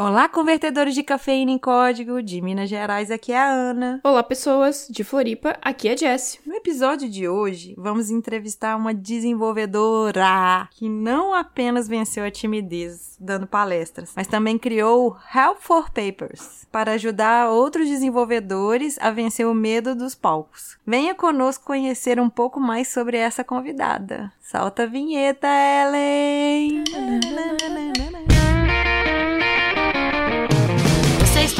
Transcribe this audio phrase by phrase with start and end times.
[0.00, 4.00] Olá, convertedores de cafeína em código, de Minas Gerais, aqui é a Ana.
[4.04, 6.38] Olá, pessoas, de Floripa, aqui é a Jess.
[6.46, 13.44] No episódio de hoje, vamos entrevistar uma desenvolvedora que não apenas venceu a timidez dando
[13.44, 19.54] palestras, mas também criou o Help for Papers para ajudar outros desenvolvedores a vencer o
[19.54, 20.78] medo dos palcos.
[20.86, 24.32] Venha conosco conhecer um pouco mais sobre essa convidada.
[24.40, 26.84] Salta a vinheta, Ellen!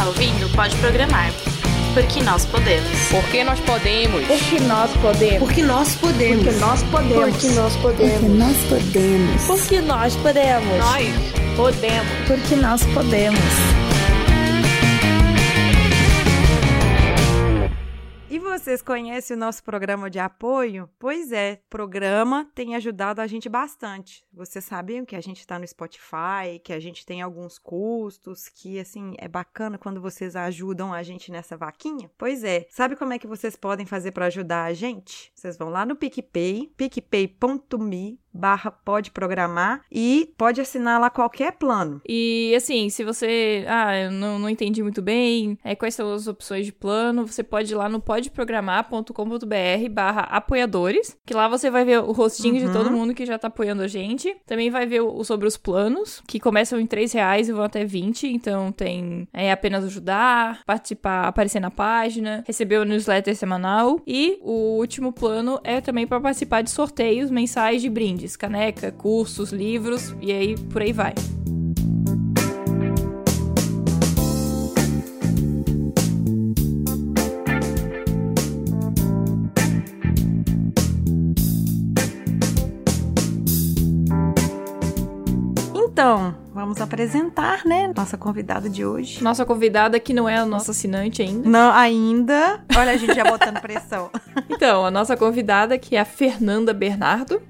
[0.08, 1.30] Ouvindo Pode Programar.
[1.94, 2.88] Porque nós podemos.
[3.10, 4.26] Porque nós podemos.
[4.26, 5.38] Porque nós podemos.
[5.38, 6.38] Porque nós podemos.
[6.38, 7.30] Porque nós podemos.
[7.30, 9.46] Porque nós podemos.
[9.46, 10.78] Porque nós podemos.
[10.78, 12.08] Nós podemos.
[12.26, 13.87] Porque nós podemos.
[18.38, 20.88] E vocês conhecem o nosso programa de apoio?
[20.96, 24.24] Pois é, programa tem ajudado a gente bastante.
[24.32, 28.78] Vocês sabiam que a gente está no Spotify, que a gente tem alguns custos, que
[28.78, 32.08] assim é bacana quando vocês ajudam a gente nessa vaquinha?
[32.16, 35.32] Pois é, sabe como é que vocês podem fazer para ajudar a gente?
[35.34, 42.00] Vocês vão lá no PicPay, picpay.me barra pode programar e pode assinar lá qualquer plano.
[42.08, 46.26] E assim, se você, ah, eu não, não entendi muito bem, é, quais são as
[46.26, 51.84] opções de plano, você pode ir lá no podeprogramar.com.br barra apoiadores, que lá você vai
[51.84, 52.66] ver o rostinho Uhum.
[52.66, 54.34] de todo mundo que já tá apoiando a gente.
[54.46, 57.84] Também vai ver o, sobre os planos, que começam em 3 reais e vão até
[57.84, 64.38] 20, então tem é, apenas ajudar, participar, aparecer na página, receber o newsletter semanal e
[64.42, 70.14] o último plano é também para participar de sorteios mensais de brindes, caneca, cursos, livros
[70.20, 71.14] e aí por aí vai.
[85.98, 89.20] Então, vamos apresentar, né, nossa convidada de hoje.
[89.20, 91.48] Nossa convidada, que não é a nossa assinante ainda.
[91.48, 92.60] Não, ainda.
[92.76, 94.08] Olha a gente já botando pressão.
[94.48, 97.40] Então, a nossa convidada, que é a Fernanda Bernardo.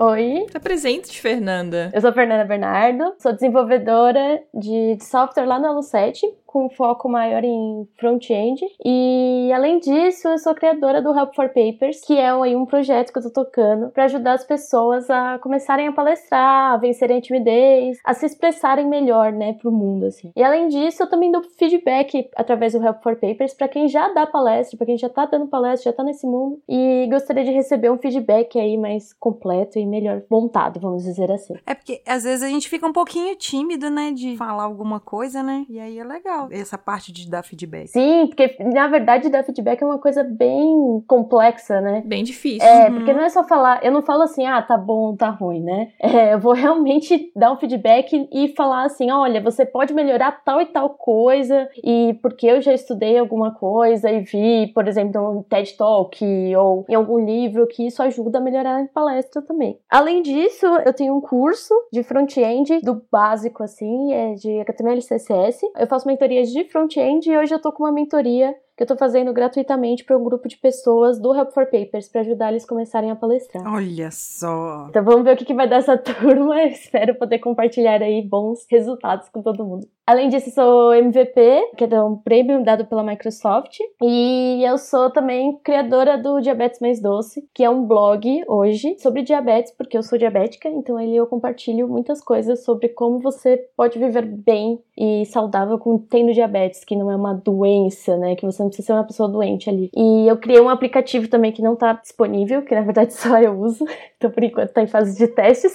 [0.00, 1.90] Oi, Tá presente, Fernanda.
[1.94, 7.42] eu sou Fernanda Bernardo, sou desenvolvedora de software lá no Alu 7, com foco maior
[7.42, 8.64] em front-end.
[8.84, 13.18] E além disso, eu sou criadora do Help for Papers, que é um projeto que
[13.18, 17.98] eu tô tocando para ajudar as pessoas a começarem a palestrar, a vencerem a timidez,
[18.04, 20.30] a se expressarem melhor, né, pro mundo assim.
[20.36, 24.12] E além disso, eu também dou feedback através do Help for Papers para quem já
[24.12, 27.50] dá palestra, para quem já tá dando palestra, já tá nesse mundo e gostaria de
[27.50, 31.54] receber um feedback aí mais completo e melhor montado, vamos dizer assim.
[31.66, 35.42] É porque às vezes a gente fica um pouquinho tímido, né, de falar alguma coisa,
[35.42, 35.66] né?
[35.68, 37.88] E aí é legal essa parte de dar feedback.
[37.88, 42.02] Sim, porque na verdade dar feedback é uma coisa bem complexa, né?
[42.04, 42.66] Bem difícil.
[42.68, 42.94] É, Uhum.
[42.96, 45.88] porque não é só falar, eu não falo assim, ah, tá bom, tá ruim, né?
[46.00, 50.60] É, eu vou realmente dar um feedback e falar assim, olha, você pode melhorar tal
[50.60, 55.42] e tal coisa, e porque eu já estudei alguma coisa e vi, por exemplo, um
[55.42, 56.24] TED Talk
[56.56, 59.78] ou em algum livro que isso ajuda a melhorar a palestra também.
[59.90, 65.02] Além disso, eu tenho um curso de front-end do básico, assim, é de HTML e
[65.02, 65.60] CSS.
[65.78, 68.96] Eu faço mentorias de front-end e hoje eu tô com uma mentoria que eu tô
[68.96, 72.68] fazendo gratuitamente para um grupo de pessoas do Help for Papers para ajudar eles a
[72.68, 73.64] começarem a palestrar.
[73.72, 74.86] Olha só.
[74.88, 76.60] Então vamos ver o que, que vai dar essa turma.
[76.60, 79.86] Eu espero poder compartilhar aí bons resultados com todo mundo.
[80.06, 83.78] Além disso, eu sou MVP, que é um prêmio dado pela Microsoft.
[84.02, 89.22] E eu sou também criadora do Diabetes Mais Doce, que é um blog hoje sobre
[89.22, 90.68] diabetes, porque eu sou diabética.
[90.68, 95.96] Então ali eu compartilho muitas coisas sobre como você pode viver bem e saudável com
[95.96, 98.36] tendo diabetes, que não é uma doença, né?
[98.36, 99.90] Que você não precisa ser uma pessoa doente ali.
[99.94, 103.58] E eu criei um aplicativo também que não tá disponível, que na verdade só eu
[103.58, 103.84] uso.
[104.16, 105.74] Então, por enquanto, tá em fase de testes.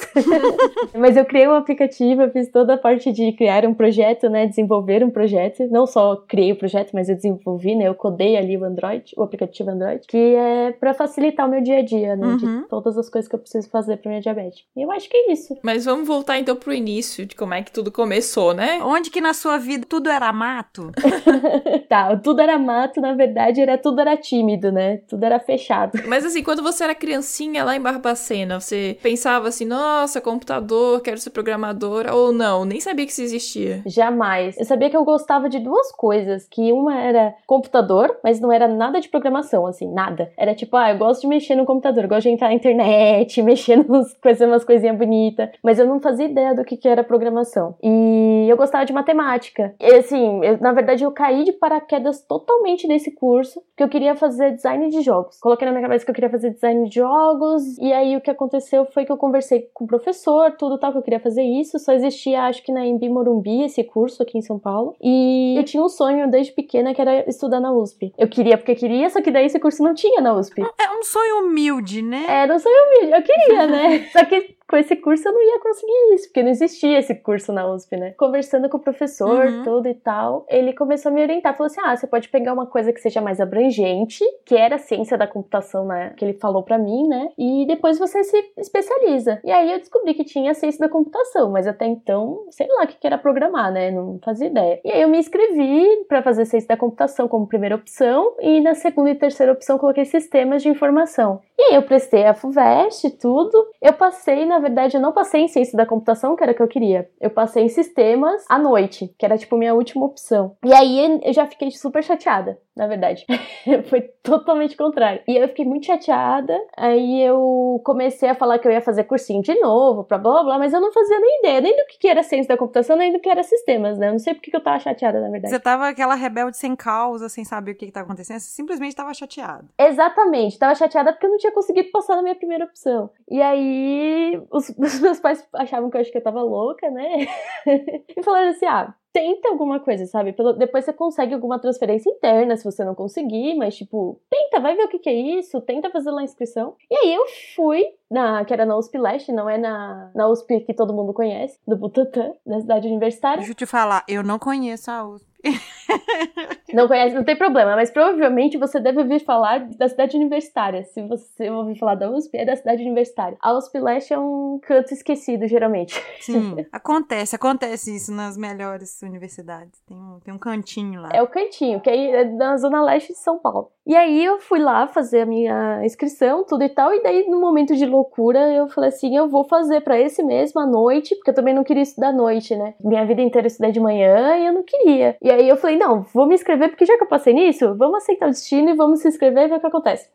[0.97, 4.47] Mas eu criei um aplicativo, eu fiz toda a parte de criar um projeto, né?
[4.47, 5.67] Desenvolver um projeto.
[5.69, 7.87] Não só criei o projeto, mas eu desenvolvi, né?
[7.87, 11.77] Eu codei ali o Android, o aplicativo Android, que é pra facilitar o meu dia
[11.77, 12.25] a dia, né?
[12.25, 12.37] Uhum.
[12.37, 14.63] De todas as coisas que eu preciso fazer pra minha diabetes.
[14.75, 15.57] E eu acho que é isso.
[15.61, 18.81] Mas vamos voltar então pro início de como é que tudo começou, né?
[18.83, 20.91] Onde que na sua vida tudo era mato?
[21.87, 24.97] tá, tudo era mato, na verdade, era tudo era tímido, né?
[25.07, 25.99] Tudo era fechado.
[26.07, 31.17] Mas assim, quando você era criancinha lá em Barbacena, você pensava assim, nossa, computador, quero
[31.17, 33.81] ser programadora, ou não, nem sabia que isso existia.
[33.85, 34.57] Jamais.
[34.57, 38.67] Eu sabia que eu gostava de duas coisas, que uma era computador, mas não era
[38.67, 40.31] nada de programação, assim, nada.
[40.37, 43.41] Era tipo, ah, eu gosto de mexer no computador, eu gosto de entrar na internet,
[43.43, 47.03] mexer nos fazer umas coisinhas bonitas, mas eu não fazia ideia do que, que era
[47.03, 47.75] programação.
[47.81, 49.73] E eu gostava de matemática.
[49.79, 53.89] E assim, eu, na verdade eu caí de paraquedas totalmente totalmente nesse curso, que eu
[53.89, 55.39] queria fazer design de jogos.
[55.39, 58.29] Coloquei na minha cabeça que eu queria fazer design de jogos, e aí o que
[58.29, 61.79] aconteceu foi que eu conversei com o professor, tudo tal, que eu queria fazer isso.
[61.79, 64.95] Só existia, acho que na Embi Morumbi, esse curso aqui em São Paulo.
[65.01, 68.13] E eu tinha um sonho desde pequena que era estudar na USP.
[68.17, 70.61] Eu queria porque queria, só que daí esse curso não tinha na USP.
[70.61, 72.25] É um sonho humilde, né?
[72.27, 74.07] Era um sonho humilde, eu queria, né?
[74.13, 77.51] só que com esse curso eu não ia conseguir isso, porque não existia esse curso
[77.51, 78.13] na USP, né?
[78.17, 79.63] Conversando com o professor, Uhum.
[79.63, 81.55] tudo e tal, ele começou a me orientar.
[81.57, 84.79] Falou assim: ah, você pode pegar uma coisa que seja mais abrangente, que era a
[84.79, 86.13] ciência da computação, né?
[86.17, 87.29] Que ele falou pra mim, né?
[87.37, 89.39] E depois você se especializa.
[89.43, 92.83] E aí eu descobri que tinha a ciência da computação, mas até então, sei lá
[92.83, 93.91] o que era programar, né?
[93.91, 94.79] Não fazia ideia.
[94.85, 98.73] E aí eu me inscrevi pra fazer ciência da computação como primeira opção, e na
[98.75, 101.41] segunda e terceira opção coloquei sistemas de informação.
[101.57, 103.67] E aí eu prestei a FUVEST tudo.
[103.81, 106.61] Eu passei, na verdade, eu não passei em ciência da computação, que era o que
[106.61, 107.09] eu queria.
[107.19, 110.55] Eu passei em sistemas à noite, que era tipo minha última opção.
[110.63, 113.25] E aí eu já fiquei super chateada, na verdade.
[113.89, 115.21] Foi totalmente contrário.
[115.27, 116.57] E eu fiquei muito chateada.
[116.77, 120.43] Aí eu comecei a falar que eu ia fazer cursinho de novo, pra blá blá
[120.43, 123.11] blá, mas eu não fazia nem ideia, nem do que era ciência da computação, nem
[123.11, 124.07] do que era sistemas, né?
[124.07, 125.53] Eu não sei porque que eu tava chateada, na verdade.
[125.53, 128.95] Você tava aquela rebelde sem causa, sem saber o que, que tá acontecendo, você simplesmente
[128.95, 129.65] tava chateada.
[129.77, 133.09] Exatamente, tava chateada porque eu não tinha conseguido passar na minha primeira opção.
[133.29, 137.27] E aí, os, os meus pais achavam que eu acho que eu tava louca, né?
[138.17, 140.33] e falaram assim: ah, tenta alguma coisa, sabe?
[140.33, 144.75] Pelo- depois você consegue alguma transferência interna se você não conseguir, mas tipo, tenta, vai
[144.75, 146.75] ver o que, que é isso, tenta fazer lá a inscrição.
[146.89, 147.25] E aí eu
[147.55, 151.13] fui, na, que era na USP Leste, não é na, na USP que todo mundo
[151.13, 153.37] conhece, do Butantã, na cidade universitária.
[153.37, 155.27] Deixa eu te falar, eu não conheço a USP.
[156.73, 160.83] Não conhece, não tem problema, mas provavelmente você deve ouvir falar da cidade universitária.
[160.83, 163.37] Se você ouvir falar da USP, é da cidade universitária.
[163.41, 166.01] A USP Leste é um canto esquecido, geralmente.
[166.21, 169.79] Sim, acontece, acontece isso nas melhores universidades.
[169.87, 171.09] Tem um, tem um cantinho lá.
[171.13, 173.71] É o cantinho, que aí é na zona leste de São Paulo.
[173.89, 177.39] E aí eu fui lá fazer a minha inscrição, tudo e tal, e daí no
[177.39, 181.31] momento de loucura eu falei assim, eu vou fazer pra esse mesmo à noite, porque
[181.31, 182.75] eu também não queria estudar à noite, né?
[182.83, 185.17] Minha vida inteira eu estudei de manhã e eu não queria.
[185.19, 187.97] E aí eu falei, não, vou me inscrever porque já que eu passei nisso, vamos
[187.97, 190.09] aceitar o destino e vamos se inscrever e ver o que acontece.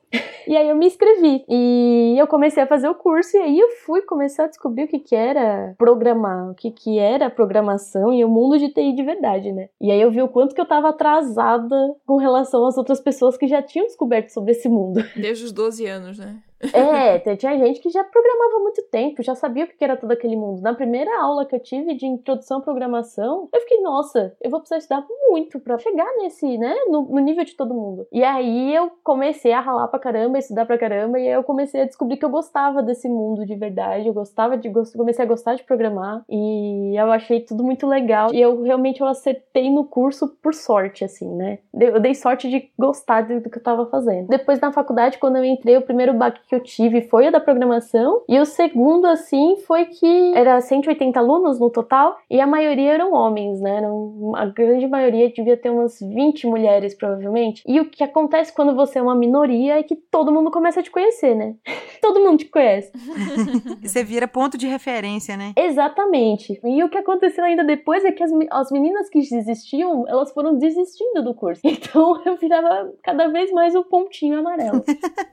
[0.47, 3.71] e aí eu me inscrevi e eu comecei a fazer o curso e aí eu
[3.85, 8.25] fui começar a descobrir o que que era programar, o que que era programação e
[8.25, 9.69] o mundo de TI de verdade, né?
[9.81, 11.77] E aí eu vi o quanto que eu tava atrasada
[12.07, 15.03] com relação às outras pessoas que já tinham descoberto sobre esse mundo.
[15.17, 16.37] Desde os 12 anos, né?
[16.95, 20.11] É, tinha gente que já programava há muito tempo, já sabia o que era todo
[20.11, 20.61] aquele mundo.
[20.61, 24.61] Na primeira aula que eu tive de introdução à programação, eu fiquei, nossa, eu vou
[24.61, 28.07] precisar estudar muito pra chegar nesse, né, no, no nível de todo mundo.
[28.13, 31.83] E aí eu comecei a ralar pra caramba, estudar pra caramba, e aí eu comecei
[31.83, 35.55] a descobrir que eu gostava desse mundo de verdade, eu gostava de, comecei a gostar
[35.55, 38.33] de programar, e eu achei tudo muito legal.
[38.33, 41.59] E eu realmente eu acertei no curso por sorte, assim, né.
[41.79, 44.29] Eu dei sorte de gostar do do que eu tava fazendo.
[44.29, 47.41] Depois na faculdade, quando eu entrei, o primeiro baque que eu tive foi o da
[47.41, 52.93] programação, e o segundo, assim, foi que era 180 alunos no total, e a maioria
[52.93, 53.77] eram homens, né?
[53.77, 57.63] Eram, a grande maioria devia ter umas 20 mulheres, provavelmente.
[57.67, 60.83] E o que acontece quando você é uma minoria é que todo mundo começa a
[60.83, 61.55] te conhecer, né?
[62.01, 62.93] todo mundo te conhece.
[63.83, 65.53] Você vira ponto de referência, né?
[65.57, 66.61] Exatamente.
[66.63, 70.59] E o que aconteceu ainda depois é que as, as meninas que desistiam, elas foram
[70.59, 71.63] desistindo do curso.
[71.85, 74.83] Então eu virava cada vez mais o pontinho amarelo.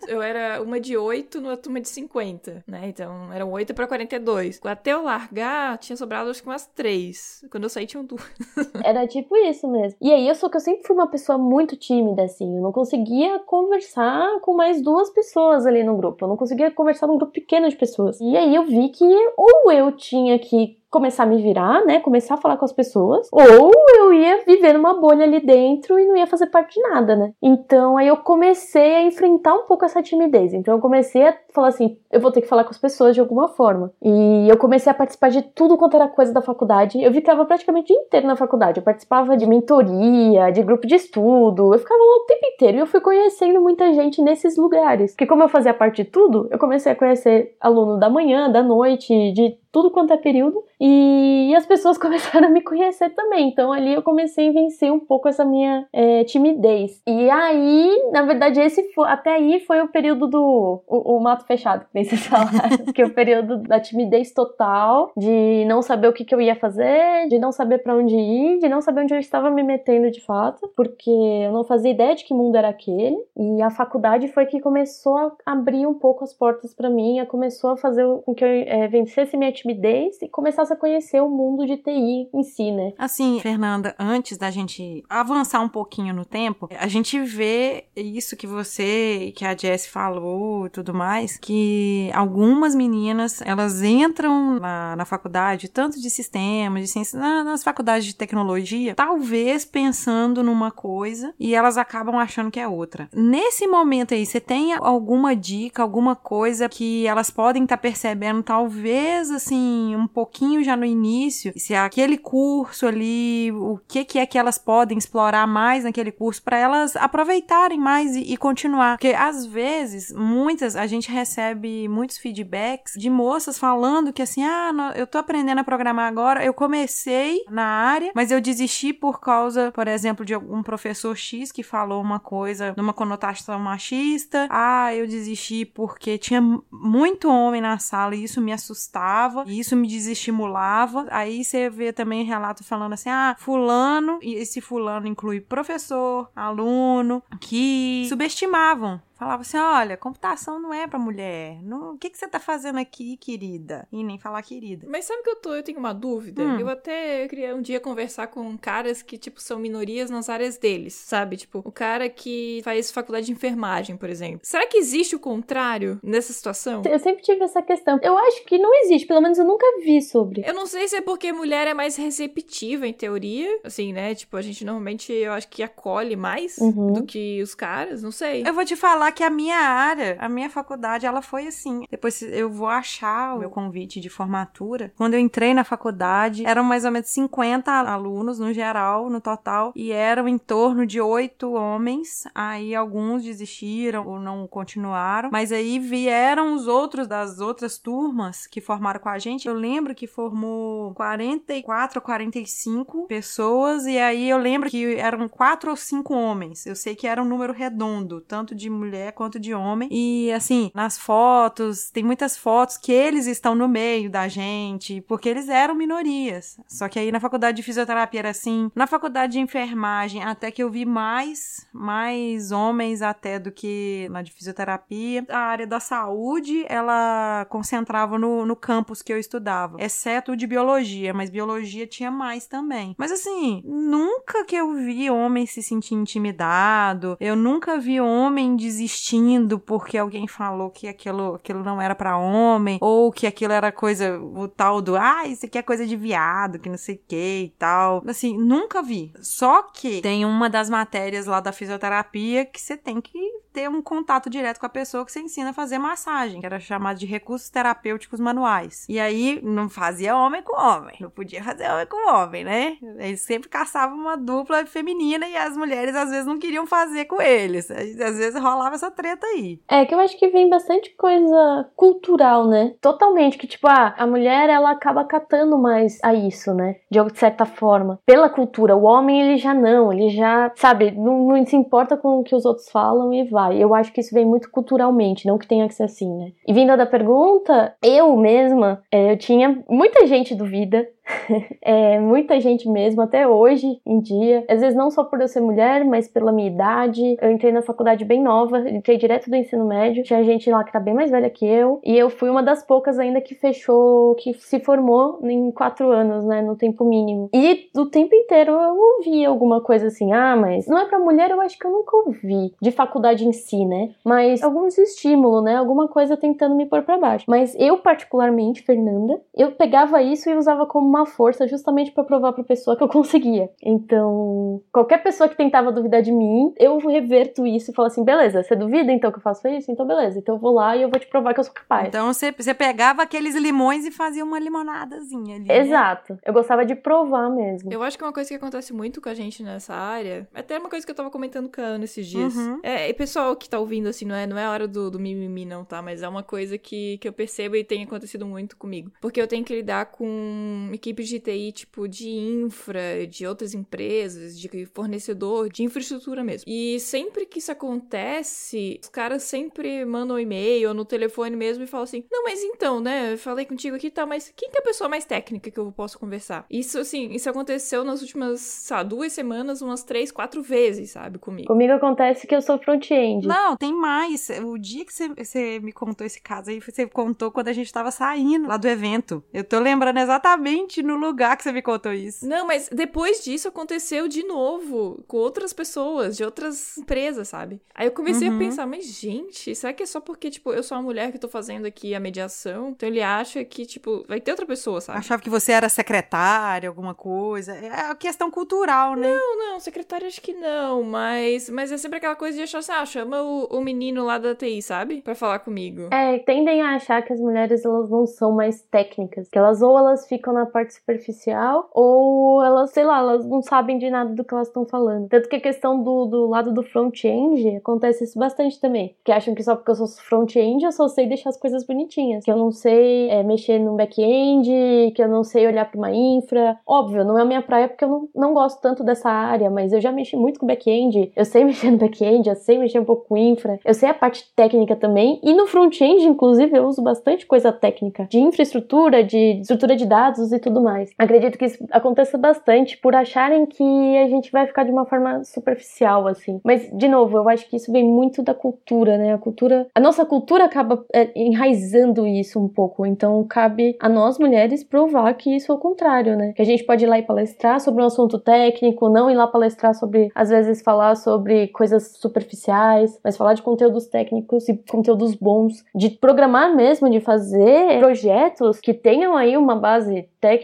[0.08, 2.88] Eu era uma de 8 numa turma de 50, né?
[2.88, 4.60] Então eram 8 pra 42.
[4.64, 7.46] Até eu largar, tinha sobrado acho que umas 3.
[7.52, 8.22] Quando eu saí, tinham duas.
[8.84, 9.98] Era tipo isso mesmo.
[10.02, 12.56] E aí, eu sou que eu sempre fui uma pessoa muito tímida, assim.
[12.56, 16.24] Eu não conseguia conversar com mais duas pessoas ali no grupo.
[16.24, 18.20] Eu não conseguia conversar num grupo pequeno de pessoas.
[18.22, 19.06] E aí eu vi que
[19.38, 22.00] ou eu tinha que começar a me virar, né?
[22.02, 26.06] Começar a falar com as pessoas, ou eu ia viver numa bolha ali dentro e
[26.06, 27.32] não ia fazer parte de nada, né?
[27.42, 30.54] Então aí eu comecei a enfrentar um pouco essa timidez.
[30.54, 33.22] Então eu comecei a falar assim, eu vou ter que falar com as pessoas de
[33.22, 33.94] alguma forma.
[34.02, 37.02] E eu comecei a participar de tudo quanto era coisa da faculdade.
[37.02, 38.80] Eu ficava praticamente o dia inteiro na faculdade.
[38.80, 41.74] Eu participava de mentoria, de grupo de estudo.
[41.74, 45.12] Eu ficava lá o tempo inteiro e eu fui conhecendo muita gente nesses lugares.
[45.12, 48.62] Porque como eu fazia parte de tudo, eu comecei a conhecer aluno da manhã, da
[48.62, 50.64] noite, de tudo quanto é período.
[50.80, 53.50] E as pessoas começaram a me conhecer também.
[53.50, 57.02] Então ali eu comecei a vencer um pouco essa minha é, timidez.
[57.08, 61.46] E aí, na verdade, esse foi, até aí foi o período do o, o mato
[61.46, 62.86] fechado, que nem vocês falaram.
[62.94, 66.56] que é o período da timidez total, de não saber o que, que eu ia
[66.56, 70.12] fazer, de não saber para onde ir, de não saber onde eu estava me metendo
[70.12, 73.18] de fato, porque eu não fazia ideia de que mundo era aquele.
[73.38, 77.72] E a faculdade foi que começou a abrir um pouco as portas para mim, começou
[77.72, 81.66] a fazer com que eu é, vencesse minha timidez e começasse a conhecer o mundo
[81.66, 82.94] de TI em si, né?
[82.98, 88.48] Assim, Fernanda, antes da gente avançar um pouquinho no tempo, a gente vê isso que
[88.48, 95.06] você, que a Jess falou e tudo mais, que algumas meninas, elas entram na, na
[95.06, 101.34] faculdade, tanto de sistemas, de ciências, na, nas faculdades de tecnologia, talvez pensando numa coisa
[101.40, 103.10] e elas acabam achando que é outra.
[103.14, 108.44] Nesse momento aí, você tem alguma dica, alguma coisa que elas podem estar tá percebendo,
[108.44, 114.26] talvez assim, um pouquinho já no início, se aquele curso ali, o que, que é
[114.26, 118.98] que elas podem explorar mais naquele curso para elas aproveitarem mais e, e continuar.
[118.98, 124.94] Porque às vezes, muitas, a gente recebe muitos feedbacks de moças falando que assim, ah,
[124.96, 129.72] eu tô aprendendo a programar agora, eu comecei na área, mas eu desisti por causa,
[129.72, 134.48] por exemplo, de algum professor X que falou uma coisa numa conotação machista.
[134.50, 136.42] Ah, eu desisti porque tinha
[136.72, 141.08] muito homem na sala e isso me assustava, e isso me desestimulava.
[141.10, 147.24] Aí você vê também relato falando assim: ah, fulano, e esse fulano inclui professor, aluno,
[147.40, 151.62] que subestimavam falava assim: olha, computação não é pra mulher.
[151.62, 153.88] Não, o que, que você tá fazendo aqui, querida?
[153.92, 154.88] E nem falar querida.
[154.90, 156.42] Mas sabe que eu tô, eu tenho uma dúvida?
[156.42, 156.60] Hum.
[156.60, 160.96] Eu até queria um dia conversar com caras que, tipo, são minorias nas áreas deles,
[160.96, 161.38] sabe?
[161.38, 164.40] Tipo, o cara que faz faculdade de enfermagem, por exemplo.
[164.44, 166.82] Será que existe o contrário nessa situação?
[166.90, 168.00] Eu sempre tive essa questão.
[168.02, 170.42] Eu acho que não existe, pelo menos eu nunca vi sobre.
[170.46, 173.60] Eu não sei se é porque mulher é mais receptiva, em teoria.
[173.64, 174.16] Assim, né?
[174.16, 176.94] Tipo, a gente normalmente, eu acho que acolhe mais Uhum.
[176.94, 178.44] do que os caras, não sei.
[178.46, 181.86] Eu vou te falar que a minha área, a minha faculdade, ela foi assim.
[181.90, 184.94] Depois eu vou achar o meu convite de formatura.
[184.98, 189.72] Quando eu entrei na faculdade, eram mais ou menos 50 alunos no geral, no total,
[189.76, 192.24] e eram em torno de oito homens.
[192.34, 198.62] Aí alguns desistiram ou não continuaram, mas aí vieram os outros das outras turmas que
[198.62, 199.48] formaram com a gente.
[199.48, 205.70] Eu lembro que formou 44 ou 45 pessoas, e aí eu lembro que eram quatro
[205.70, 206.66] ou cinco homens.
[206.66, 208.70] Eu sei que era um número redondo, tanto de
[209.02, 209.90] mulher quanto de homem.
[209.92, 215.28] E assim, nas fotos, tem muitas fotos que eles estão no meio da gente, porque
[215.28, 216.58] eles eram minorias.
[216.68, 220.62] Só que aí na faculdade de fisioterapia era assim, na faculdade de enfermagem, até que
[220.62, 225.26] eu vi mais, mais homens até do que na de fisioterapia.
[225.30, 230.46] A área da saúde, ela concentrava no, no campus que eu estudava, exceto o de
[230.46, 232.96] biologia, mas biologia tinha mais também.
[232.98, 239.60] Mas assim, nunca que eu vi homem se sentir intimidado, eu nunca vi homem desistindo
[239.60, 244.20] porque alguém falou que aquilo, aquilo não era para homem, ou que aquilo era coisa,
[244.20, 247.44] o tal do, ah, isso aqui é coisa de viado, que não sei o que
[247.46, 248.04] e tal.
[248.08, 249.14] Assim, nunca vi.
[249.22, 253.20] Só que tem uma das matérias lá da fisioterapia que você tem que
[253.54, 256.60] ter um contato direto com a pessoa que você ensina a fazer massagem, que era
[256.60, 258.86] chamado de recursos terapêuticos manuais.
[258.88, 262.78] E aí não fazia homem com homem, não podia fazer homem com homem, né?
[262.98, 267.22] Eles sempre caçavam uma dupla feminina e as mulheres às vezes não queriam fazer com
[267.22, 267.70] eles.
[267.70, 269.60] Às vezes rolava essa treta aí.
[269.70, 272.74] É que eu acho que vem bastante coisa cultural, né?
[272.82, 273.38] Totalmente.
[273.38, 276.78] Que, tipo, ah, a mulher ela acaba catando mais a isso, né?
[276.90, 278.00] De certa forma.
[278.06, 278.76] Pela cultura.
[278.76, 279.92] O homem, ele já não.
[279.92, 283.62] Ele já, sabe, não, não se importa com o que os outros falam e vai.
[283.62, 286.32] Eu acho que isso vem muito culturalmente, não que tenha que ser assim, né?
[286.48, 289.64] E vindo da pergunta, eu mesma, é, eu tinha.
[289.70, 290.88] Muita gente duvida
[291.62, 294.44] é, muita gente mesmo, até hoje em dia.
[294.50, 297.18] Às vezes não só por eu ser mulher, mas pela minha idade.
[297.22, 300.04] Eu entrei na faculdade bem nova, entrei direto do ensino médio.
[300.04, 301.80] Tinha gente lá que tá bem mais velha que eu.
[301.84, 306.26] E eu fui uma das poucas ainda que fechou, que se formou em quatro anos,
[306.26, 306.42] né?
[306.42, 307.30] No tempo mínimo.
[307.34, 311.32] E o tempo inteiro eu ouvia alguma coisa assim, ah, mas não é pra mulher,
[311.32, 312.54] eu acho que eu nunca ouvi.
[312.62, 313.92] De faculdade em si, né?
[314.04, 315.56] Mas alguns estímulos, né?
[315.56, 317.26] Alguma coisa tentando me pôr pra baixo.
[317.28, 322.34] Mas eu, particularmente, Fernanda, eu pegava isso e usava como uma força justamente para provar
[322.34, 323.50] para pessoa que eu conseguia.
[323.62, 328.44] Então, qualquer pessoa que tentava duvidar de mim, eu reverto isso e falo assim: beleza,
[328.44, 329.72] você duvida então que eu faço isso?
[329.72, 330.20] Então, beleza.
[330.20, 331.88] Então, eu vou lá e eu vou te provar que eu sou capaz.
[331.88, 335.48] Então, você, você pegava aqueles limões e fazia uma limonadazinha ali.
[335.48, 335.58] né?
[335.58, 336.18] Exato.
[336.26, 337.72] Eu gostava de provar mesmo.
[337.72, 340.70] Eu acho que uma coisa que acontece muito com a gente nessa área, até uma
[340.70, 342.36] coisa que eu tava comentando com a Ana esses dias.
[342.36, 342.60] Uhum.
[342.64, 345.00] É, e pessoal que tá ouvindo, assim, não é, não é a hora do, do
[345.00, 345.82] mimimi, não, tá?
[345.82, 348.92] Mas é uma coisa que, que eu percebo e tem acontecido muito comigo.
[349.02, 350.68] Porque eu tenho que lidar com.
[350.82, 356.46] Equipes de TI, tipo, de infra, de outras empresas, de fornecedor, de infraestrutura mesmo.
[356.48, 361.64] E sempre que isso acontece, os caras sempre mandam um e-mail ou no telefone mesmo
[361.64, 363.14] e falam assim: Não, mas então, né?
[363.14, 365.72] Eu falei contigo aqui, tá, mas quem que é a pessoa mais técnica que eu
[365.72, 366.46] posso conversar?
[366.50, 371.48] Isso, assim, isso aconteceu nas últimas, sabe, duas semanas, umas três, quatro vezes, sabe, comigo.
[371.48, 373.28] Comigo acontece que eu sou front-end.
[373.28, 374.30] Não, tem mais.
[374.44, 377.72] O dia que você, você me contou esse caso aí, você contou quando a gente
[377.72, 379.24] tava saindo lá do evento.
[379.32, 382.28] Eu tô lembrando exatamente no lugar que você me contou isso.
[382.28, 387.60] Não, mas depois disso aconteceu de novo com outras pessoas, de outras empresas, sabe?
[387.74, 388.36] Aí eu comecei Uhum.
[388.36, 391.18] a pensar, mas gente, será que é só porque, tipo, eu sou a mulher que
[391.18, 392.70] tô fazendo aqui a mediação?
[392.70, 395.00] Então ele acha que, tipo, vai ter outra pessoa, sabe?
[395.00, 397.54] Achava que você era secretária, alguma coisa.
[397.56, 399.08] É a questão cultural, né?
[399.14, 402.72] Não, não, secretária acho que não, mas, mas é sempre aquela coisa de achar assim,
[402.72, 405.02] ah, chama o, o menino lá da TI, sabe?
[405.02, 405.88] Pra falar comigo.
[405.92, 409.78] É, tendem a achar que as mulheres elas não são mais técnicas, que elas ou
[409.78, 414.24] elas ficam na parte superficial ou elas, sei lá, elas não sabem de nada do
[414.24, 415.08] que elas estão falando.
[415.10, 419.34] Tanto que a questão do, do lado do front-end acontece isso bastante também, que acham
[419.34, 422.38] que só porque eu sou front-end eu só sei deixar as coisas bonitinhas, que eu
[422.38, 426.58] não sei é, mexer no back-end, que eu não sei olhar para uma infra.
[426.66, 429.74] Óbvio, não é a minha praia porque eu não, não gosto tanto dessa área, mas
[429.74, 432.86] eu já mexi muito com back-end, eu sei mexer no back-end, eu sei mexer um
[432.86, 436.82] pouco com infra, eu sei a parte técnica também, e no front-end, inclusive, eu uso
[436.82, 440.90] bastante coisa técnica, de infraestrutura, de estrutura de dados e tudo mais.
[440.98, 445.24] Acredito que isso aconteça bastante por acharem que a gente vai ficar de uma forma
[445.24, 446.42] superficial, assim.
[446.44, 449.14] Mas, de novo, eu acho que isso vem muito da cultura, né?
[449.14, 449.68] A cultura.
[449.76, 452.86] A nossa cultura acaba é, enraizando isso um pouco.
[452.86, 456.34] Então, cabe a nós, mulheres, provar que isso é o contrário, né?
[456.34, 459.28] Que a gente pode ir lá e palestrar sobre um assunto técnico, não ir lá
[459.28, 465.16] palestrar sobre, às vezes, falar sobre coisas superficiais, mas falar de conteúdos técnicos e conteúdos
[465.16, 470.41] bons, de programar mesmo, de fazer projetos que tenham aí uma base técnica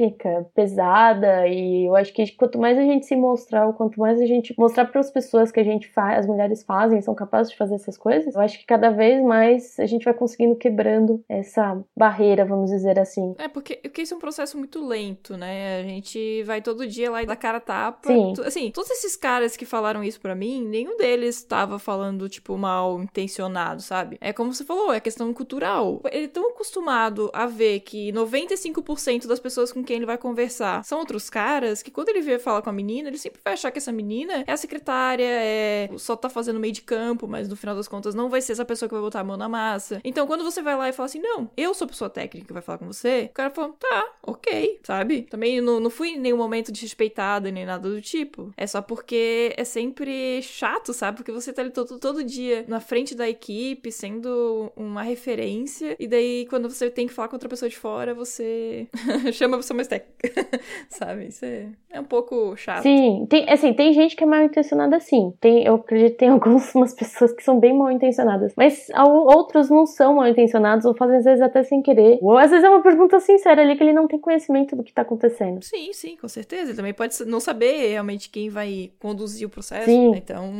[0.54, 4.26] pesada e eu acho que quanto mais a gente se mostrar, ou quanto mais a
[4.26, 7.58] gente mostrar para as pessoas que a gente faz, as mulheres fazem, são capazes de
[7.58, 11.80] fazer essas coisas, eu acho que cada vez mais a gente vai conseguindo quebrando essa
[11.96, 13.36] barreira, vamos dizer assim.
[13.38, 15.80] É, porque, porque isso é um processo muito lento, né?
[15.80, 18.08] A gente vai todo dia lá e dá cara tapa.
[18.08, 18.34] Sim.
[18.46, 23.02] Assim, todos esses caras que falaram isso pra mim, nenhum deles estava falando, tipo, mal
[23.02, 24.18] intencionado, sabe?
[24.22, 26.02] É como você falou, é questão cultural.
[26.12, 30.84] Ele é tão acostumado a ver que 95% das pessoas com quem ele vai conversar
[30.84, 33.72] são outros caras, que quando ele vier falar com a menina, ele sempre vai achar
[33.72, 37.56] que essa menina é a secretária, é só tá fazendo meio de campo, mas no
[37.56, 40.02] final das contas não vai ser essa pessoa que vai botar a mão na massa.
[40.04, 42.54] Então, quando você vai lá e fala assim, não, eu sou a pessoa técnica que
[42.54, 45.22] vai falar com você, o cara fala, tá, ok, sabe?
[45.24, 48.54] Também não, não fui em nenhum momento desrespeitada nem nada do tipo.
[48.58, 51.18] É só porque é sempre chato, sabe?
[51.18, 56.08] Porque você tá ali todo, todo dia na frente da equipe, sendo uma referência, e
[56.08, 58.88] daí quando você tem que falar com outra pessoa de fora, você
[59.32, 60.46] chama pessoa mais técnica,
[60.90, 61.28] sabe?
[61.28, 62.84] Isso é, é um pouco chato.
[62.84, 65.34] Sim, tem, assim, tem gente que é mal intencionada sim.
[65.40, 68.54] Tem, eu acredito que tem algumas pessoas que são bem mal intencionadas.
[68.56, 72.20] Mas outros não são mal intencionados, ou fazem às vezes até sem querer.
[72.22, 74.94] Ou às vezes é uma pergunta sincera ali que ele não tem conhecimento do que
[74.94, 75.64] tá acontecendo.
[75.64, 76.72] Sim, sim, com certeza.
[76.72, 79.86] Ele também pode não saber realmente quem vai conduzir o processo.
[79.86, 80.12] Sim.
[80.12, 80.18] né?
[80.18, 80.52] Então,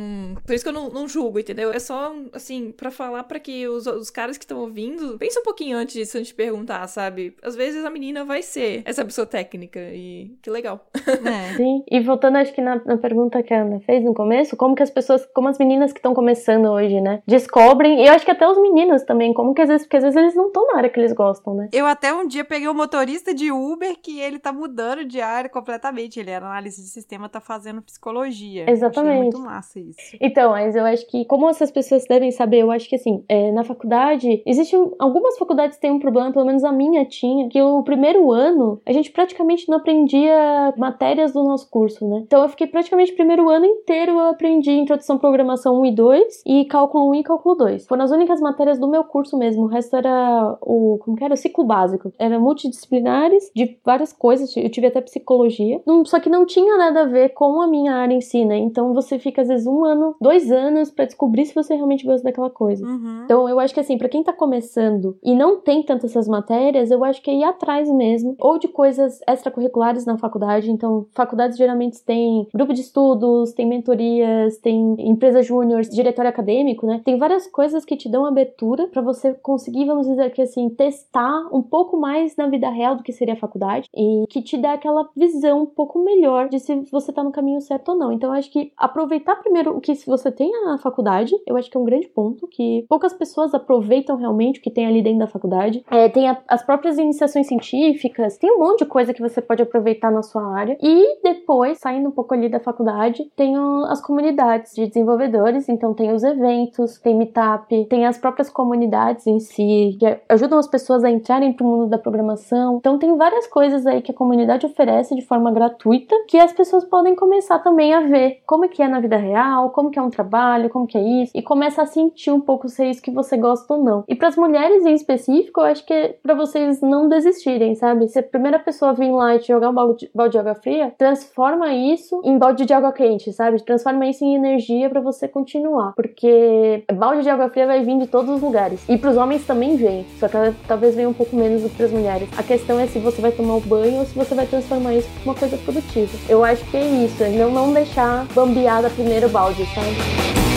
[0.46, 1.72] por isso que eu não, não julgo, entendeu?
[1.72, 5.42] É só, assim, pra falar pra que os, os caras que estão ouvindo, pensa um
[5.42, 7.34] pouquinho antes disso, antes de perguntar, sabe?
[7.42, 10.86] Às vezes a menina vai ser essa pessoa técnica e que legal.
[10.94, 11.54] É.
[11.56, 11.82] Sim.
[11.90, 14.82] E voltando, acho que na, na pergunta que a Ana fez no começo, como que
[14.82, 18.30] as pessoas, como as meninas que estão começando hoje, né, descobrem, e eu acho que
[18.30, 20.78] até os meninos também, como que às vezes, porque às vezes eles não estão na
[20.78, 21.68] área que eles gostam, né?
[21.72, 25.50] Eu até um dia peguei um motorista de Uber que ele tá mudando de área
[25.50, 26.18] completamente.
[26.18, 28.70] Ele era analista de sistema, tá fazendo psicologia.
[28.70, 29.10] Exatamente.
[29.10, 29.98] Achei muito massa isso.
[30.20, 33.52] Então, mas eu acho que, como essas pessoas devem saber, eu acho que assim, é,
[33.52, 34.92] na faculdade, existem.
[34.98, 38.92] Algumas faculdades têm um problema, pelo menos a minha tinha, que o primeiro ano a
[38.92, 42.22] gente praticamente não aprendia matérias do nosso curso, né?
[42.26, 45.94] Então eu fiquei praticamente o primeiro ano inteiro eu aprendi Introdução à Programação 1 e
[45.94, 47.86] 2 e Cálculo 1 e Cálculo 2.
[47.86, 50.98] Foram as únicas matérias do meu curso mesmo, o resto era o.
[51.04, 51.34] Como que era?
[51.34, 52.12] O ciclo básico.
[52.18, 57.06] Era multidisciplinares, de várias coisas, eu tive até psicologia, só que não tinha nada a
[57.06, 58.56] ver com a minha área em si, né?
[58.56, 62.24] Então você fica às vezes um ano, dois anos pra descobrir se você realmente gosta
[62.24, 62.84] daquela coisa.
[62.86, 63.22] Uhum.
[63.24, 66.90] Então, eu acho que assim, pra quem tá começando e não tem tantas essas matérias,
[66.90, 70.70] eu acho que é ir atrás mesmo, ou de coisas extracurriculares na faculdade.
[70.70, 77.00] Então, faculdades geralmente têm grupo de estudos, tem mentorias, tem empresa júnior, diretório acadêmico, né?
[77.04, 81.48] Tem várias coisas que te dão abertura pra você conseguir, vamos dizer que assim, testar
[81.52, 84.74] um pouco mais na vida real do que seria a faculdade e que te dá
[84.74, 88.12] aquela visão um pouco melhor de se você tá no caminho certo ou não.
[88.12, 91.80] Então, acho que aproveitar primeiro o que você tem na faculdade, eu acho que é
[91.80, 95.84] um grande ponto, que poucas pessoas aproveitam realmente o que tem ali dentro da faculdade.
[95.90, 100.10] É, tem a- as próprias iniciações científicas, tem um de coisa que você pode aproveitar
[100.10, 100.76] na sua área.
[100.82, 103.54] E depois, saindo um pouco ali da faculdade, tem
[103.88, 109.40] as comunidades de desenvolvedores, então tem os eventos, tem meetup, tem as próprias comunidades em
[109.40, 112.76] si, que ajudam as pessoas a entrarem para o mundo da programação.
[112.78, 116.84] Então tem várias coisas aí que a comunidade oferece de forma gratuita que as pessoas
[116.84, 120.02] podem começar também a ver como é que é na vida real, como que é
[120.02, 123.02] um trabalho, como que é isso, e começa a sentir um pouco se é isso
[123.02, 124.04] que você gosta ou não.
[124.08, 128.08] E para as mulheres em específico, eu acho que é para vocês não desistirem, sabe?
[128.08, 130.92] Se a primeira pessoa vir lá e te jogar um balde, balde de água fria,
[130.96, 133.62] transforma isso em balde de água quente, sabe?
[133.62, 138.06] Transforma isso em energia para você continuar, porque balde de água fria vai vir de
[138.06, 138.84] todos os lugares.
[138.88, 141.76] E para os homens também vem, só que talvez venha um pouco menos do que
[141.76, 142.28] para as mulheres.
[142.38, 145.08] A questão é se você vai tomar o banho ou se você vai transformar isso
[145.20, 146.10] em uma coisa produtiva.
[146.28, 150.47] Eu acho que é isso, é não, não deixar bambeada primeiro balde, sabe?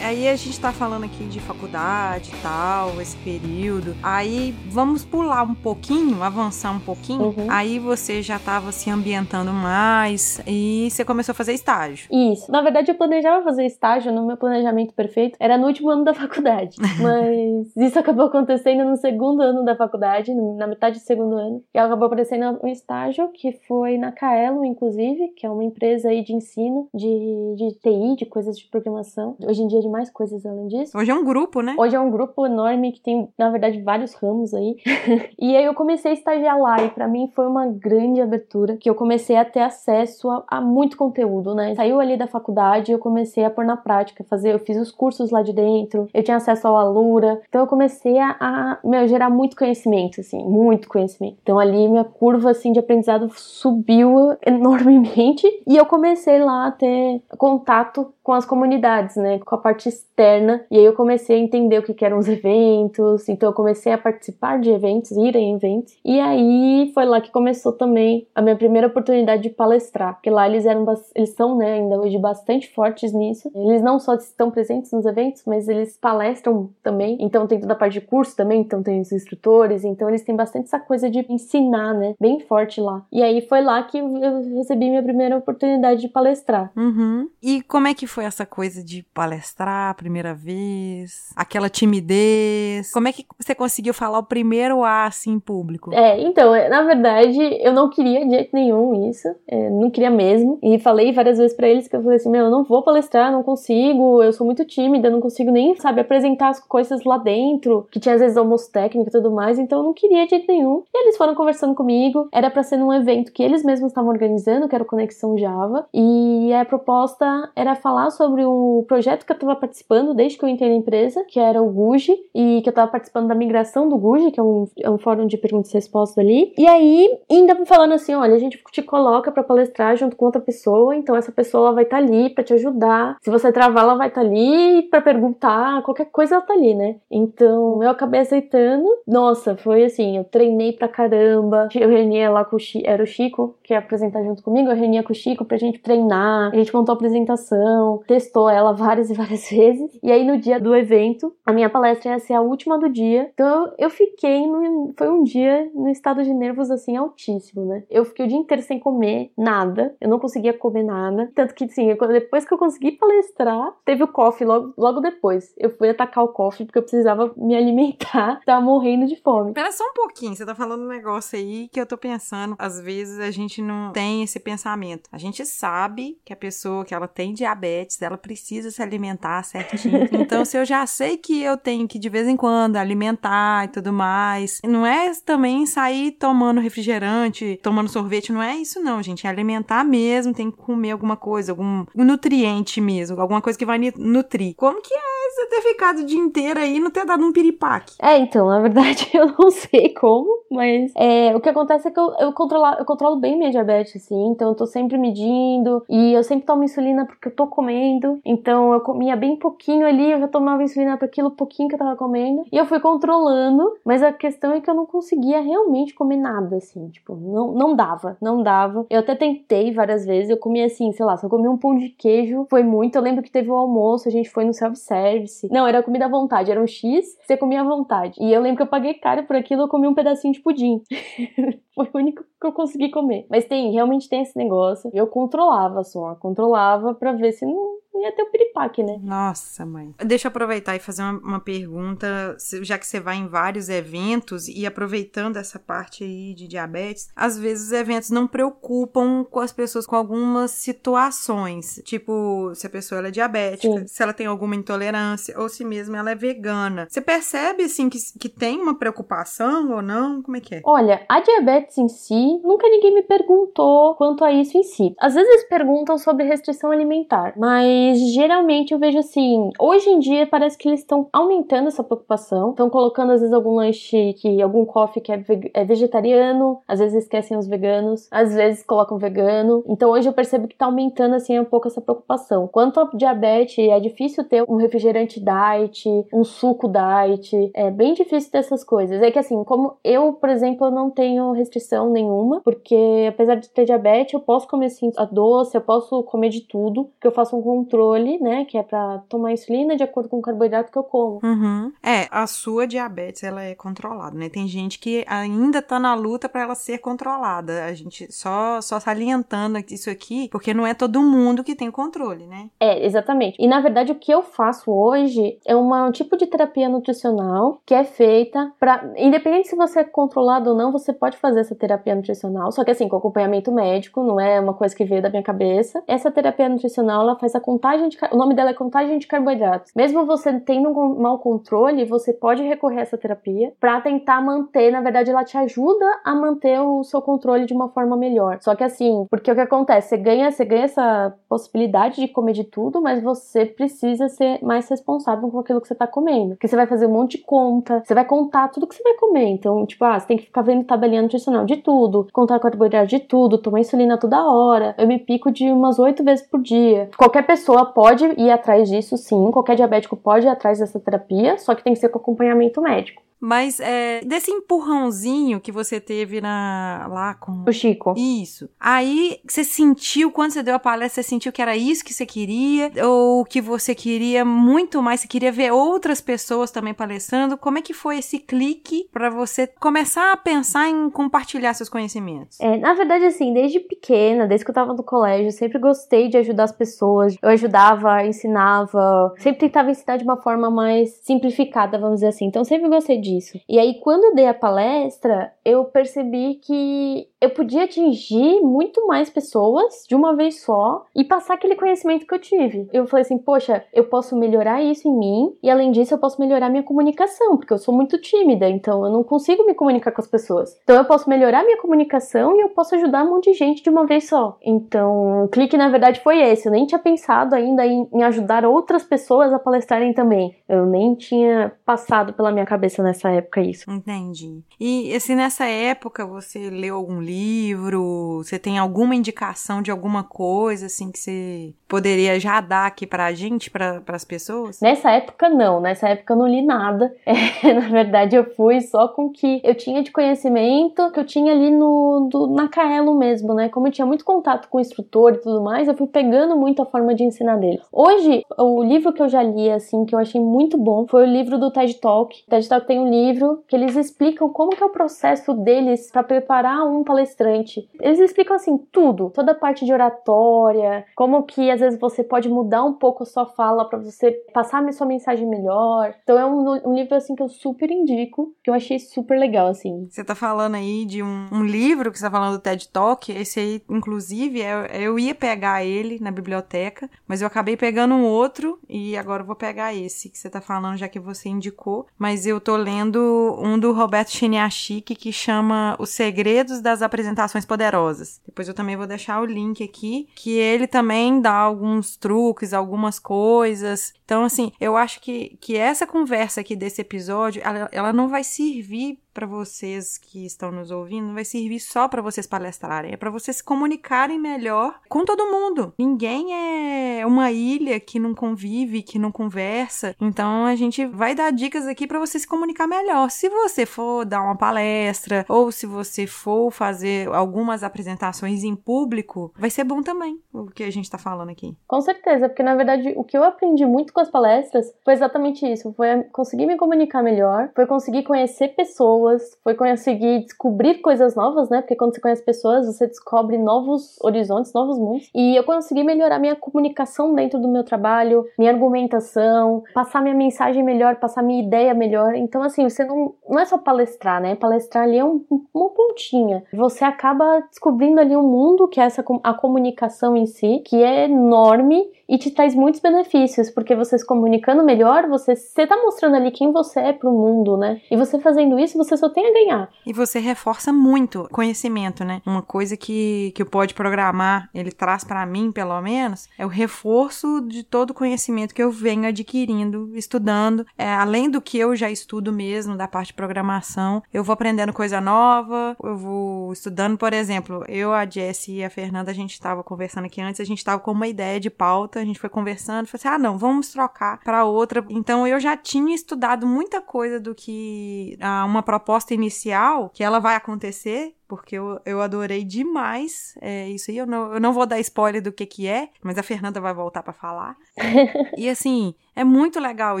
[0.30, 3.96] A gente está falando aqui de faculdade e tal, esse período.
[4.02, 7.26] Aí vamos pular um pouquinho, avançar um pouquinho.
[7.26, 7.46] Uhum.
[7.48, 12.08] Aí você já estava se ambientando mais e você começou a fazer estágio.
[12.12, 12.50] Isso.
[12.50, 15.36] Na verdade, eu planejava fazer estágio no meu planejamento perfeito.
[15.40, 16.76] Era no último ano da faculdade.
[17.00, 21.62] Mas isso acabou acontecendo no segundo ano da faculdade, na metade do segundo ano.
[21.74, 26.22] E acabou aparecendo um estágio que foi na Kaelo, inclusive, que é uma empresa aí
[26.22, 29.36] de ensino de, de TI, de coisas de programação.
[29.46, 30.98] Hoje em dia é de mais coisas além disso.
[30.98, 31.76] Hoje é um grupo, né?
[31.78, 34.76] Hoje é um grupo enorme que tem, na verdade, vários ramos aí.
[35.38, 38.90] e aí eu comecei a estagiar lá e para mim foi uma grande abertura, que
[38.90, 41.72] eu comecei a ter acesso a, a, muito conteúdo, né?
[41.76, 44.90] Saiu ali da faculdade e eu comecei a pôr na prática, fazer, eu fiz os
[44.90, 49.06] cursos lá de dentro, eu tinha acesso ao Alura, então eu comecei a, a meu,
[49.06, 51.36] gerar muito conhecimento, assim, muito conhecimento.
[51.40, 57.22] Então ali minha curva, assim, de aprendizado subiu enormemente e eu comecei lá a ter
[57.36, 59.38] contato com as comunidades, né?
[59.38, 60.62] Com a parte externa.
[60.70, 63.26] E aí eu comecei a entender o que, que eram os eventos.
[63.26, 65.96] Então eu comecei a participar de eventos, ir em eventos.
[66.04, 70.16] E aí foi lá que começou também a minha primeira oportunidade de palestrar.
[70.16, 73.50] Porque lá eles eram, eles são, né, ainda hoje bastante fortes nisso.
[73.54, 77.16] Eles não só estão presentes nos eventos, mas eles palestram também.
[77.20, 79.84] Então tem toda a parte de curso também, então tem os instrutores.
[79.84, 82.14] Então eles têm bastante essa coisa de ensinar, né?
[82.20, 83.06] Bem forte lá.
[83.10, 86.70] E aí foi lá que eu recebi minha primeira oportunidade de palestrar.
[86.76, 87.30] Uhum.
[87.42, 88.17] E como é que foi?
[88.18, 91.30] Foi essa coisa de palestrar a primeira vez?
[91.36, 92.92] Aquela timidez?
[92.92, 95.94] Como é que você conseguiu falar o primeiro A assim em público?
[95.94, 99.28] É, então, é, na verdade, eu não queria de jeito nenhum isso.
[99.46, 100.58] É, não queria mesmo.
[100.64, 103.30] E falei várias vezes para eles que eu falei assim: meu, eu não vou palestrar,
[103.30, 107.86] não consigo, eu sou muito tímida, não consigo nem, sabe, apresentar as coisas lá dentro,
[107.92, 110.50] que tinha às vezes almoço técnico e tudo mais, então eu não queria de jeito
[110.50, 110.82] nenhum.
[110.92, 114.66] E eles foram conversando comigo, era para ser num evento que eles mesmos estavam organizando,
[114.68, 119.32] que era o Conexão Java, e a proposta era falar falar sobre o projeto que
[119.32, 122.68] eu estava participando desde que eu entrei na empresa, que era o Guji, e que
[122.68, 125.70] eu estava participando da migração do Guji, que é um, é um fórum de perguntas
[125.70, 126.52] e respostas ali.
[126.56, 130.40] E aí, ainda falando assim: olha, a gente te coloca para palestrar junto com outra
[130.40, 133.16] pessoa, então essa pessoa vai estar tá ali para te ajudar.
[133.20, 136.74] Se você travar, ela vai estar tá ali para perguntar, qualquer coisa ela tá ali,
[136.74, 136.96] né?
[137.10, 138.86] Então eu acabei aceitando.
[139.06, 141.68] Nossa, foi assim: eu treinei pra caramba.
[141.74, 144.76] Eu reunia lá com o Chico, era o Chico que ia apresentar junto comigo, eu
[144.76, 149.10] reunia com o Chico pra gente treinar, a gente montou a apresentação testou ela várias
[149.10, 149.98] e várias vezes.
[150.02, 153.30] E aí no dia do evento, a minha palestra ia ser a última do dia.
[153.34, 157.84] Então eu fiquei no, foi um dia no estado de nervos assim altíssimo, né?
[157.90, 159.94] Eu fiquei o dia inteiro sem comer nada.
[160.00, 161.30] Eu não conseguia comer nada.
[161.34, 165.54] Tanto que sim, depois que eu consegui palestrar, teve o coffee logo, logo depois.
[165.56, 168.40] Eu fui atacar o coffee porque eu precisava me alimentar.
[168.46, 169.50] Tava morrendo de fome.
[169.50, 172.54] Espera só um pouquinho, você tá falando um negócio aí que eu tô pensando.
[172.58, 175.08] Às vezes a gente não tem esse pensamento.
[175.12, 179.42] A gente sabe que a pessoa que ela tem diabetes diabetes, ela precisa se alimentar
[179.42, 180.08] certinho.
[180.18, 183.68] Então, se eu já sei que eu tenho que de vez em quando alimentar e
[183.68, 189.26] tudo mais, não é também sair tomando refrigerante, tomando sorvete, não é isso não, gente.
[189.26, 193.78] É alimentar mesmo, tem que comer alguma coisa, algum nutriente mesmo, alguma coisa que vai
[193.96, 194.54] nutrir.
[194.56, 197.32] Como que é você ter ficado o dia inteiro aí e não ter dado um
[197.32, 197.94] piripaque?
[198.00, 202.00] É, então, na verdade, eu não sei como, mas é, o que acontece é que
[202.00, 206.12] eu, eu, controlo, eu controlo bem minha diabetes, assim, então eu tô sempre medindo e
[206.12, 208.20] eu sempre tomo insulina porque eu tô comendo comendo.
[208.24, 211.78] Então eu comia bem pouquinho ali, eu já tomava insulina para aquilo pouquinho que eu
[211.78, 212.44] tava comendo.
[212.50, 216.56] E eu fui controlando, mas a questão é que eu não conseguia realmente comer nada,
[216.56, 218.86] assim, tipo, não, não dava, não dava.
[218.88, 221.76] Eu até tentei várias vezes, eu comia assim, sei lá, se eu comia um pão
[221.76, 222.96] de queijo, foi muito.
[222.96, 225.48] Eu lembro que teve o um almoço, a gente foi no self-service.
[225.50, 226.50] Não, era comida à vontade.
[226.50, 228.14] Era um X, você comia à vontade.
[228.20, 230.80] E eu lembro que eu paguei caro por aquilo, eu comi um pedacinho de pudim.
[231.86, 233.26] Foi o único que eu consegui comer.
[233.30, 234.90] Mas tem, realmente tem esse negócio.
[234.92, 238.98] Eu controlava só, controlava pra ver se não ia ter o piripaque, né?
[239.02, 239.94] Nossa, mãe.
[240.04, 244.48] Deixa eu aproveitar e fazer uma, uma pergunta, já que você vai em vários eventos
[244.48, 249.52] e aproveitando essa parte aí de diabetes, às vezes os eventos não preocupam com as
[249.52, 253.86] pessoas com algumas situações, tipo se a pessoa é diabética, Sim.
[253.86, 256.86] se ela tem alguma intolerância ou se mesmo ela é vegana.
[256.88, 260.22] Você percebe assim que, que tem uma preocupação ou não?
[260.22, 260.62] Como é que é?
[260.64, 264.94] Olha, a diabetes em si, nunca ninguém me perguntou quanto a isso em si.
[264.98, 270.26] Às vezes eles perguntam sobre restrição alimentar, mas geralmente eu vejo assim, hoje em dia
[270.26, 274.64] parece que eles estão aumentando essa preocupação, estão colocando às vezes algum lanche que algum
[274.64, 275.22] coffee que é,
[275.54, 279.62] é vegetariano, às vezes esquecem os veganos, às vezes colocam vegano.
[279.66, 282.46] Então hoje eu percebo que tá aumentando assim um pouco essa preocupação.
[282.48, 288.30] Quanto a diabetes, é difícil ter um refrigerante diet, um suco diet, é bem difícil
[288.30, 289.00] ter essas coisas.
[289.02, 293.48] É que assim, como eu, por exemplo, eu não tenho restrição nenhuma, porque apesar de
[293.48, 297.12] ter diabetes, eu posso comer assim a doce, eu posso comer de tudo, porque eu
[297.12, 297.77] faço um controle,
[298.20, 301.20] né, que é pra tomar insulina de acordo com o carboidrato que eu como.
[301.22, 301.72] Uhum.
[301.82, 304.28] É, a sua diabetes, ela é controlada, né?
[304.28, 307.64] Tem gente que ainda tá na luta pra ela ser controlada.
[307.64, 311.72] A gente só, só salientando isso aqui, porque não é todo mundo que tem o
[311.72, 312.48] controle, né?
[312.60, 313.36] É, exatamente.
[313.40, 317.60] E na verdade o que eu faço hoje é uma- um tipo de terapia nutricional
[317.64, 318.84] que é feita pra.
[318.96, 322.50] Independente se você é controlado ou não, você pode fazer essa terapia nutricional.
[322.52, 325.82] Só que assim, com acompanhamento médico, não é uma coisa que veio da minha cabeça.
[325.86, 327.98] Essa terapia nutricional, ela faz a contagem de.
[328.12, 329.72] O nome dela é contagem de carboidratos.
[329.74, 334.70] Mesmo você tendo um mau controle, você pode recorrer a essa terapia pra tentar manter.
[334.70, 338.38] Na verdade, ela te ajuda a manter o seu controle de uma forma melhor.
[338.40, 339.88] Só que assim, porque o que acontece?
[339.88, 344.68] Você ganha, você ganha essa possibilidade de comer de tudo, mas você precisa ser mais
[344.68, 346.30] responsável com aquilo que você tá comendo.
[346.30, 348.94] Porque você vai fazer um monte de conta, você vai contar tudo que você vai
[348.94, 349.26] comer.
[349.26, 353.00] Então, tipo, ah, você tem que ficar vendo tabelinha nutricional de tudo, contar carboidrato de
[353.00, 354.74] tudo, tomar insulina toda hora.
[354.78, 356.90] Eu me pico de umas oito vezes por dia.
[356.96, 359.30] Qualquer pessoa pode ir atrás disso, sim.
[359.30, 363.02] Qualquer diabético pode ir atrás dessa terapia, só que tem que ser com acompanhamento médico.
[363.20, 367.44] Mas é, desse empurrãozinho que você teve na lá com.
[367.46, 367.94] O Chico.
[367.96, 368.48] Isso.
[368.58, 372.06] Aí você sentiu, quando você deu a palestra, você sentiu que era isso que você
[372.06, 372.70] queria?
[372.86, 375.00] Ou que você queria muito mais?
[375.00, 377.36] Você queria ver outras pessoas também palestrando?
[377.36, 382.38] Como é que foi esse clique pra você começar a pensar em compartilhar seus conhecimentos?
[382.40, 386.08] É, na verdade, assim, desde pequena, desde que eu tava no colégio, eu sempre gostei
[386.08, 387.16] de ajudar as pessoas.
[387.20, 392.26] Eu ajudava, ensinava, sempre tentava ensinar de uma forma mais simplificada, vamos dizer assim.
[392.26, 393.07] Então, sempre gostei disso.
[393.48, 399.10] E aí, quando eu dei a palestra, eu percebi que eu podia atingir muito mais
[399.10, 402.68] pessoas de uma vez só e passar aquele conhecimento que eu tive.
[402.72, 406.20] Eu falei assim, poxa, eu posso melhorar isso em mim e além disso eu posso
[406.20, 410.00] melhorar minha comunicação, porque eu sou muito tímida, então eu não consigo me comunicar com
[410.00, 410.56] as pessoas.
[410.62, 413.70] Então eu posso melhorar minha comunicação e eu posso ajudar um monte de gente de
[413.70, 414.38] uma vez só.
[414.42, 416.46] Então, o clique na verdade foi esse.
[416.46, 420.36] Eu nem tinha pensado ainda em, em ajudar outras pessoas a palestrarem também.
[420.48, 423.70] Eu nem tinha passado pela minha cabeça nessa época isso.
[423.70, 424.42] Entendi.
[424.60, 428.22] E assim, nessa época, você leu algum livro?
[428.22, 433.12] Você tem alguma indicação de alguma coisa assim que você poderia já dar aqui pra
[433.12, 434.60] gente, pra, pras pessoas?
[434.60, 435.60] Nessa época, não.
[435.60, 436.94] Nessa época eu não li nada.
[437.44, 441.04] É, na verdade, eu fui só com o que eu tinha de conhecimento, que eu
[441.04, 443.48] tinha ali no, do, na Kaelo mesmo, né?
[443.48, 446.62] Como eu tinha muito contato com o instrutor e tudo mais, eu fui pegando muito
[446.62, 447.60] a forma de ensinar deles.
[447.70, 451.10] Hoje, o livro que eu já li, assim, que eu achei muito bom, foi o
[451.10, 452.24] livro do TED Talk.
[452.26, 455.90] O TED Talk tem um livro que eles explicam como que é o processo deles
[455.90, 457.68] para preparar um palestrante.
[457.80, 459.10] Eles explicam, assim, tudo.
[459.14, 463.06] Toda a parte de oratória, como que às vezes você pode mudar um pouco a
[463.06, 465.94] sua fala para você passar a sua mensagem melhor.
[466.02, 469.48] Então é um, um livro assim que eu super indico, que eu achei super legal
[469.48, 469.88] assim.
[469.90, 473.10] Você tá falando aí de um, um livro que você tá falando do TED Talk.
[473.10, 478.04] Esse aí, inclusive, eu, eu ia pegar ele na biblioteca, mas eu acabei pegando um
[478.04, 481.86] outro e agora eu vou pegar esse que você tá falando, já que você indicou.
[481.98, 488.20] Mas eu tô lendo um do Roberto Chiniachik que chama Os Segredos das Apresentações Poderosas.
[488.26, 492.98] Depois eu também vou deixar o link aqui, que ele também dá alguns truques, algumas
[492.98, 493.92] coisas.
[494.04, 498.22] Então, assim, eu acho que, que essa conversa aqui desse episódio, ela, ela não vai
[498.22, 502.96] servir para vocês que estão nos ouvindo, não vai servir só para vocês palestrarem, é
[502.96, 505.72] para vocês se comunicarem melhor com todo mundo.
[505.78, 509.94] Ninguém é uma ilha que não convive, que não conversa.
[510.00, 513.10] Então a gente vai dar dicas aqui para você se comunicar melhor.
[513.10, 519.32] Se você for dar uma palestra ou se você for fazer algumas apresentações em público,
[519.36, 521.56] vai ser bom também o que a gente tá falando aqui.
[521.66, 525.44] Com certeza, porque na verdade o que eu aprendi muito com as palestras foi exatamente
[525.50, 531.14] isso, foi conseguir me comunicar melhor, foi conseguir conhecer pessoas pessoas, foi conseguir descobrir coisas
[531.14, 531.60] novas, né?
[531.60, 535.08] Porque quando você conhece pessoas, você descobre novos horizontes, novos mundos.
[535.14, 540.62] E eu consegui melhorar minha comunicação dentro do meu trabalho, minha argumentação, passar minha mensagem
[540.62, 542.14] melhor, passar minha ideia melhor.
[542.14, 544.34] Então, assim, você não, não é só palestrar, né?
[544.34, 546.42] Palestrar ali é um, uma pontinha.
[546.52, 551.04] Você acaba descobrindo ali um mundo que é essa a comunicação em si, que é
[551.04, 556.30] enorme e te traz muitos benefícios, porque você se comunicando melhor, você está mostrando ali
[556.30, 557.80] quem você é para o mundo, né?
[557.90, 559.68] E você fazendo isso, você só tem a ganhar.
[559.84, 562.22] E você reforça muito conhecimento, né?
[562.24, 566.48] Uma coisa que, que o Pode Programar, ele traz para mim, pelo menos, é o
[566.48, 570.64] reforço de todo o conhecimento que eu venho adquirindo, estudando.
[570.78, 574.72] É, além do que eu já estudo mesmo, da parte de programação, eu vou aprendendo
[574.72, 579.32] coisa nova, eu vou estudando, por exemplo, eu, a Jessie e a Fernanda, a gente
[579.32, 582.28] estava conversando aqui antes, a gente estava com uma ideia de pauta a gente foi
[582.28, 584.84] conversando, falei assim: ah, não, vamos trocar para outra.
[584.88, 590.18] Então eu já tinha estudado muita coisa do que ah, uma proposta inicial, que ela
[590.18, 593.98] vai acontecer, porque eu, eu adorei demais é, isso aí.
[593.98, 596.72] Eu não, eu não vou dar spoiler do que que é, mas a Fernanda vai
[596.72, 597.56] voltar para falar.
[598.36, 600.00] e assim, é muito legal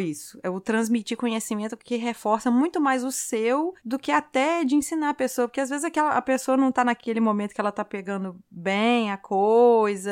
[0.00, 0.40] isso.
[0.42, 5.10] É o transmitir conhecimento que reforça muito mais o seu do que até de ensinar
[5.10, 7.84] a pessoa, porque às vezes aquela, a pessoa não tá naquele momento que ela tá
[7.84, 10.10] pegando bem a coisa,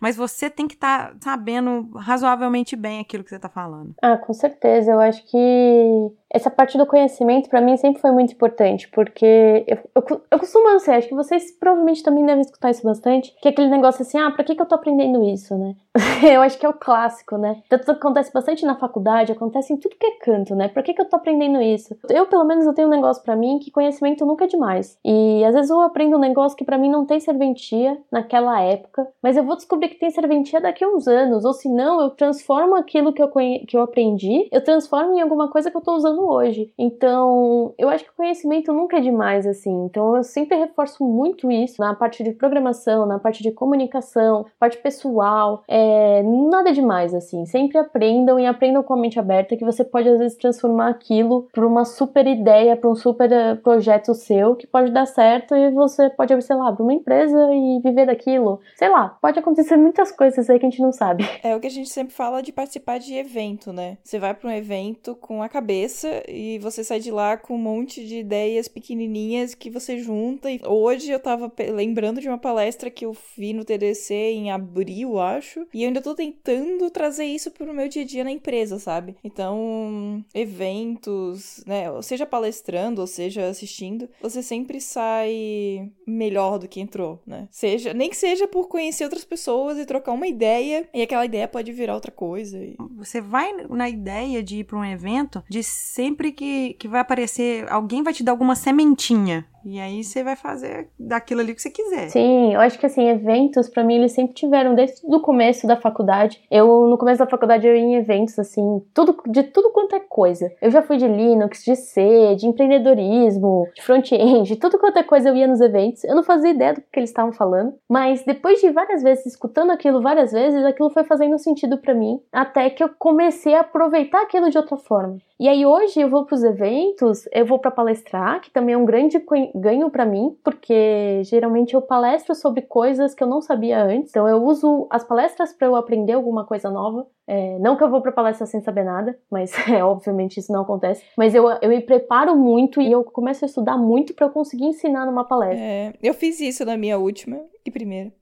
[0.00, 3.94] mas você tem que estar tá sabendo razoavelmente bem aquilo que você tá falando.
[4.02, 4.90] Ah, com certeza.
[4.90, 9.78] Eu acho que essa parte do conhecimento para mim sempre foi muito importante, porque eu,
[9.94, 13.48] eu, eu costumo, não sei, acho que vocês provavelmente também devem escutar isso bastante, que
[13.48, 15.74] é aquele negócio assim, ah, pra que, que eu tô aprendendo isso, né?
[16.22, 17.62] eu acho que é o clássico, né?
[17.68, 20.68] Tanto acontece bastante na faculdade, acontece em tudo que é canto, né?
[20.68, 21.96] Pra que, que eu tô aprendendo isso?
[22.08, 24.98] Eu, pelo menos, eu tenho um negócio para mim que conhecimento nunca é demais.
[25.04, 29.06] E às vezes eu aprendo um negócio que para mim não tem serventia naquela época,
[29.22, 32.10] mas eu vou descobrir que tem serventia daqui a uns anos, ou se não, eu
[32.10, 35.94] transformo aquilo que eu, que eu aprendi, eu transformo em alguma coisa que eu tô
[35.94, 36.72] usando hoje.
[36.78, 39.84] Então, eu acho que o conhecimento nunca é demais, assim.
[39.84, 44.78] Então, eu sempre reforço muito isso na parte de programação, na parte de comunicação, parte
[44.78, 45.62] pessoal.
[45.68, 47.44] É, nada demais, assim.
[47.46, 51.48] Sempre aprendam e aprendam com a mente aberta que você pode, às vezes, transformar aquilo
[51.52, 55.70] para uma super ideia, para um super eh, projeto seu que pode dar certo e
[55.70, 58.60] você pode, sei lá, abrir uma empresa e viver daquilo.
[58.76, 61.28] Sei lá, pode acontecer muitas coisas aí que a gente não sabe.
[61.42, 63.98] É o que a gente sempre fala de participar de evento, né?
[64.02, 67.58] Você vai para um evento com a cabeça e você sai de lá com um
[67.58, 70.50] monte de ideias pequenininhas que você junta.
[70.50, 75.18] E hoje eu tava lembrando de uma palestra que eu vi no TDC em abril,
[75.18, 78.78] acho, e eu ainda tô tentando trazer isso pro meu dia a dia na empresa,
[78.78, 79.16] sabe?
[79.22, 86.80] Então, eventos, né, ou seja palestrando, ou seja assistindo, você sempre sai melhor do que
[86.80, 87.48] entrou, né?
[87.50, 91.46] Seja, nem que seja por conhecer outras pessoas e trocar uma ideia, e aquela ideia
[91.48, 92.58] pode virar outra coisa.
[92.58, 92.76] E...
[92.96, 97.00] Você vai na ideia de ir para um evento de sempre sempre que, que vai
[97.00, 99.46] aparecer, alguém vai te dar alguma sementinha.
[99.64, 102.08] E aí você vai fazer daquilo ali que você quiser.
[102.08, 105.76] Sim, eu acho que assim, eventos para mim eles sempre tiveram desde o começo da
[105.76, 106.42] faculdade.
[106.50, 110.00] Eu no começo da faculdade eu ia em eventos assim, tudo de tudo quanto é
[110.00, 110.50] coisa.
[110.60, 115.28] Eu já fui de Linux, de C, de empreendedorismo, de front-end, tudo quanto é coisa
[115.28, 116.04] eu ia nos eventos.
[116.04, 119.70] Eu não fazia ideia do que eles estavam falando, mas depois de várias vezes escutando
[119.70, 124.22] aquilo várias vezes, aquilo foi fazendo sentido para mim, até que eu comecei a aproveitar
[124.22, 125.18] aquilo de outra forma.
[125.40, 128.78] E aí hoje eu vou para os eventos, eu vou para palestrar, que também é
[128.78, 129.18] um grande
[129.54, 134.10] ganho para mim, porque geralmente eu palestro sobre coisas que eu não sabia antes.
[134.10, 137.06] Então eu uso as palestras para eu aprender alguma coisa nova.
[137.26, 140.62] É, não que eu vou para palestra sem saber nada, mas é, obviamente isso não
[140.62, 141.04] acontece.
[141.16, 144.64] Mas eu, eu me preparo muito e eu começo a estudar muito para eu conseguir
[144.64, 145.64] ensinar numa palestra.
[145.64, 148.12] É, eu fiz isso na minha última e primeira.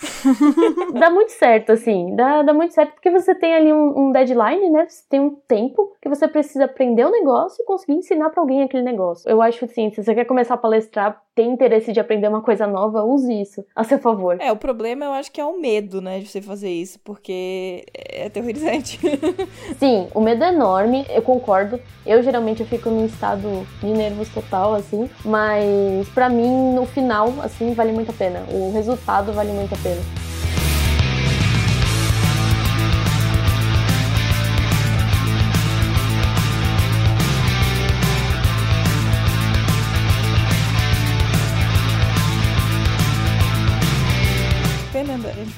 [0.98, 2.14] dá muito certo, assim.
[2.16, 4.86] Dá, dá muito certo porque você tem ali um, um, deadline, né?
[4.88, 8.62] Você tem um tempo que você precisa aprender o negócio e conseguir ensinar para alguém
[8.62, 9.30] aquele negócio.
[9.30, 12.66] Eu acho assim, se você quer começar a palestrar, tem interesse de aprender uma coisa
[12.66, 14.36] nova, use isso a seu favor.
[14.38, 17.86] É, o problema eu acho que é o medo, né, de você fazer isso, porque
[17.94, 19.00] é aterrorizante.
[19.80, 21.80] Sim, o medo é enorme, eu concordo.
[22.04, 27.32] Eu geralmente eu fico num estado de nervos total, assim, mas para mim, no final,
[27.42, 28.44] assim, vale muito a pena.
[28.52, 30.19] O resultado vale muito a pena.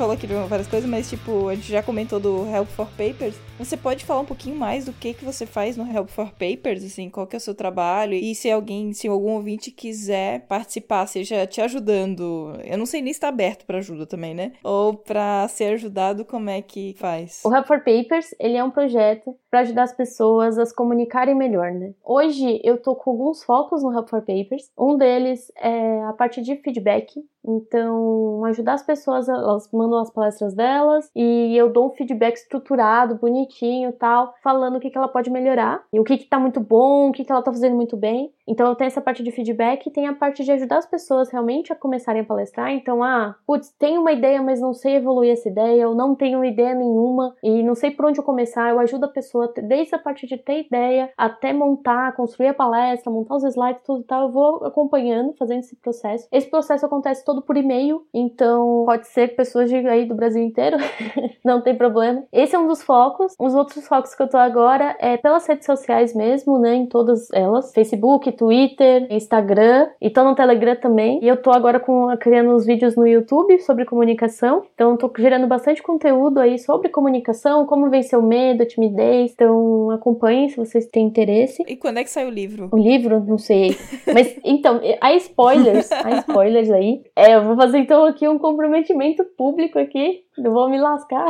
[0.02, 3.36] Falou aqui de várias coisas, mas tipo, a gente já comentou do Help for Papers.
[3.56, 6.84] Você pode falar um pouquinho mais do que que você faz no Help for Papers,
[6.84, 8.14] assim, qual que é o seu trabalho?
[8.14, 13.12] E se alguém, se algum ouvinte quiser participar, seja te ajudando, eu não sei nem
[13.12, 14.54] se tá aberto para ajuda também, né?
[14.64, 17.40] Ou para ser ajudado, como é que faz?
[17.44, 21.36] O Help for Papers, ele é um projeto para ajudar as pessoas a se comunicarem
[21.36, 21.92] melhor, né?
[22.04, 24.68] Hoje eu tô com alguns focos no Help for Papers.
[24.76, 27.22] Um deles é a parte de feedback.
[27.44, 33.16] Então, ajudar as pessoas, elas mandam as palestras delas e eu dou um feedback estruturado,
[33.16, 36.60] bonitinho tal, falando o que, que ela pode melhorar e o que, que tá muito
[36.60, 38.32] bom, o que, que ela tá fazendo muito bem.
[38.46, 41.30] Então, eu tenho essa parte de feedback e tem a parte de ajudar as pessoas
[41.30, 42.70] realmente a começarem a palestrar.
[42.72, 46.44] Então, ah, putz, tenho uma ideia, mas não sei evoluir essa ideia, eu não tenho
[46.44, 48.70] ideia nenhuma e não sei por onde eu começar.
[48.70, 53.12] Eu ajudo a pessoa desde a parte de ter ideia até montar, construir a palestra,
[53.12, 54.24] montar os slides, tudo tal.
[54.26, 56.26] Eu vou acompanhando, fazendo esse processo.
[56.30, 60.76] Esse processo acontece todo por e-mail, então pode ser pessoas de aí do Brasil inteiro,
[61.44, 62.24] não tem problema.
[62.32, 63.34] Esse é um dos focos.
[63.38, 67.30] Os outros focos que eu tô agora é pelas redes sociais mesmo, né, em todas
[67.32, 71.20] elas, Facebook, Twitter, Instagram, e tô no Telegram também.
[71.22, 74.64] E eu tô agora com criando uns vídeos no YouTube sobre comunicação.
[74.74, 79.32] Então tô gerando bastante conteúdo aí sobre comunicação, como vencer o medo, a timidez.
[79.32, 81.62] Então acompanhem se vocês têm interesse.
[81.66, 82.68] E quando é que sai o livro?
[82.72, 83.76] O livro, não sei.
[84.12, 87.02] Mas então, há spoilers, há spoilers aí.
[87.22, 90.24] É, eu vou fazer então aqui um comprometimento público aqui.
[90.36, 91.26] Não vou me lascar.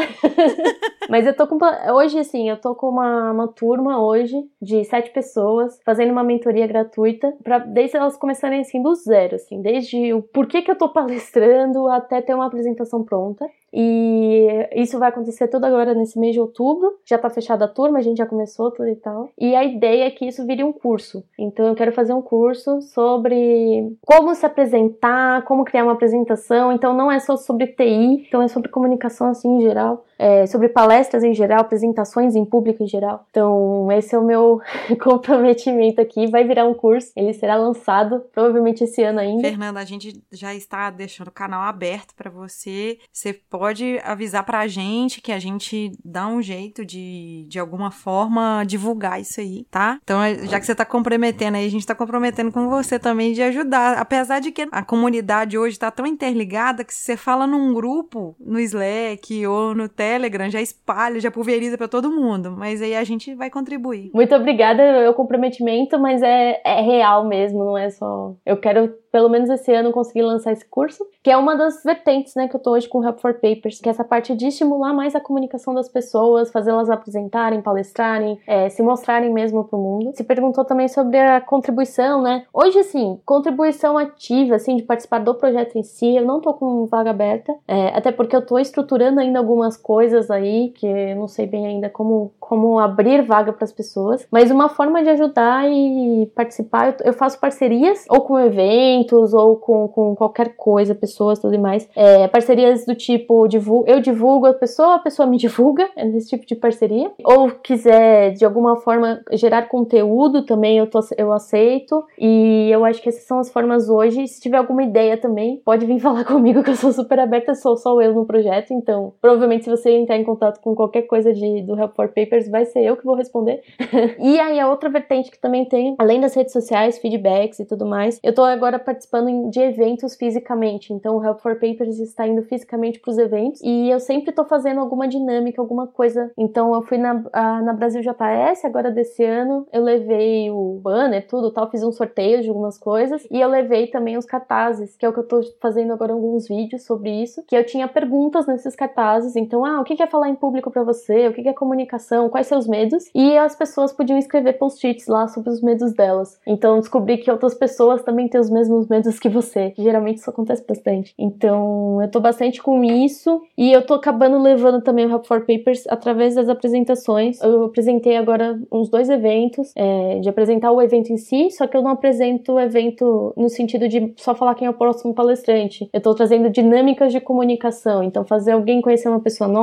[1.09, 1.59] Mas eu tô com.
[1.93, 6.67] Hoje, assim, eu tô com uma, uma turma hoje de sete pessoas fazendo uma mentoria
[6.67, 10.89] gratuita, pra, desde elas começarem assim do zero, assim, desde o porquê que eu tô
[10.93, 13.45] palestrando até ter uma apresentação pronta.
[13.75, 16.99] E isso vai acontecer tudo agora nesse mês de outubro.
[17.07, 19.31] Já tá fechada a turma, a gente já começou tudo e tal.
[19.39, 21.25] E a ideia é que isso vire um curso.
[21.39, 26.71] Então eu quero fazer um curso sobre como se apresentar, como criar uma apresentação.
[26.71, 28.92] Então não é só sobre TI, então é sobre comunicação
[29.27, 33.27] assim em geral é, sobre palestras em geral, apresentações em público em geral.
[33.29, 34.61] Então, esse é o meu
[35.03, 36.29] comprometimento aqui.
[36.29, 39.49] Vai virar um curso, ele será lançado provavelmente esse ano ainda.
[39.49, 42.99] Fernanda, a gente já está deixando o canal aberto para você.
[43.13, 47.91] Você pode avisar para a gente que a gente dá um jeito de, de alguma
[47.91, 49.99] forma, divulgar isso aí, tá?
[50.05, 53.33] Então, é, já que você está comprometendo aí, a gente está comprometendo com você também
[53.33, 53.99] de ajudar.
[53.99, 58.37] Apesar de que a comunidade hoje está tão interligada que se você fala num grupo,
[58.39, 62.53] no Slack ou no Telegram, Telegram já espalha, já pulveriza para todo mundo.
[62.53, 64.11] Mas aí a gente vai contribuir.
[64.13, 68.35] Muito obrigada, é o comprometimento, mas é, é real mesmo, não é só.
[68.45, 72.35] Eu quero pelo menos esse ano, conseguir lançar esse curso, que é uma das vertentes,
[72.35, 74.47] né, que eu tô hoje com o Help for Papers, que é essa parte de
[74.47, 80.13] estimular mais a comunicação das pessoas, fazê-las apresentarem, palestrarem, é, se mostrarem mesmo pro mundo.
[80.17, 82.45] Se perguntou também sobre a contribuição, né?
[82.55, 86.87] Hoje, assim, contribuição ativa, assim, de participar do projeto em si, eu não tô com
[86.87, 91.29] vaga aberta, é, até porque eu tô estruturando ainda algumas coisas aí, que eu não
[91.29, 95.71] sei bem ainda como, como abrir vaga para as pessoas, mas uma forma de ajudar
[95.71, 100.95] e participar, eu, eu faço parcerias, ou com eventos, eventos ou com, com qualquer coisa,
[100.95, 101.89] pessoas, tudo mais.
[101.95, 106.31] É, parcerias do tipo, divulgo, eu divulgo a pessoa, a pessoa me divulga, é nesse
[106.31, 107.11] tipo de parceria.
[107.25, 112.05] Ou quiser, de alguma forma, gerar conteúdo também, eu, tô, eu aceito.
[112.19, 114.27] E eu acho que essas são as formas hoje.
[114.27, 117.77] Se tiver alguma ideia também, pode vir falar comigo, que eu sou super aberta, sou
[117.77, 118.73] só eu no projeto.
[118.73, 122.49] Então, provavelmente, se você entrar em contato com qualquer coisa de, do Help for Papers,
[122.49, 123.63] vai ser eu que vou responder.
[124.19, 127.87] e aí, a outra vertente que também tem, além das redes sociais, feedbacks e tudo
[127.87, 130.93] mais, eu tô agora participando de eventos fisicamente.
[130.93, 134.45] Então, o Help for Papers está indo fisicamente para os eventos e eu sempre estou
[134.45, 136.31] fazendo alguma dinâmica, alguma coisa.
[136.37, 137.23] Então, eu fui na,
[137.63, 142.43] na Brasil JS agora desse ano, eu levei o banner, tudo tal, fiz um sorteio
[142.43, 145.43] de algumas coisas e eu levei também os cartazes, que é o que eu estou
[145.61, 149.37] fazendo agora alguns vídeos sobre isso, que eu tinha perguntas nesses cartazes.
[149.37, 151.29] Então, ah, o que é falar em público para você?
[151.29, 152.29] O que é comunicação?
[152.29, 153.05] Quais seus medos?
[153.15, 156.39] E as pessoas podiam escrever post-its lá sobre os medos delas.
[156.47, 159.73] Então, descobri que outras pessoas também têm os mesmos medos que você.
[159.77, 161.15] Geralmente isso acontece bastante.
[161.19, 163.41] Então, eu tô bastante com isso.
[163.57, 167.41] E eu tô acabando levando também o Help for Papers através das apresentações.
[167.41, 171.77] Eu apresentei agora uns dois eventos, é, de apresentar o evento em si, só que
[171.77, 175.89] eu não apresento o evento no sentido de só falar quem é o próximo palestrante.
[175.93, 178.03] Eu tô trazendo dinâmicas de comunicação.
[178.03, 179.62] Então, fazer alguém conhecer uma pessoa nova,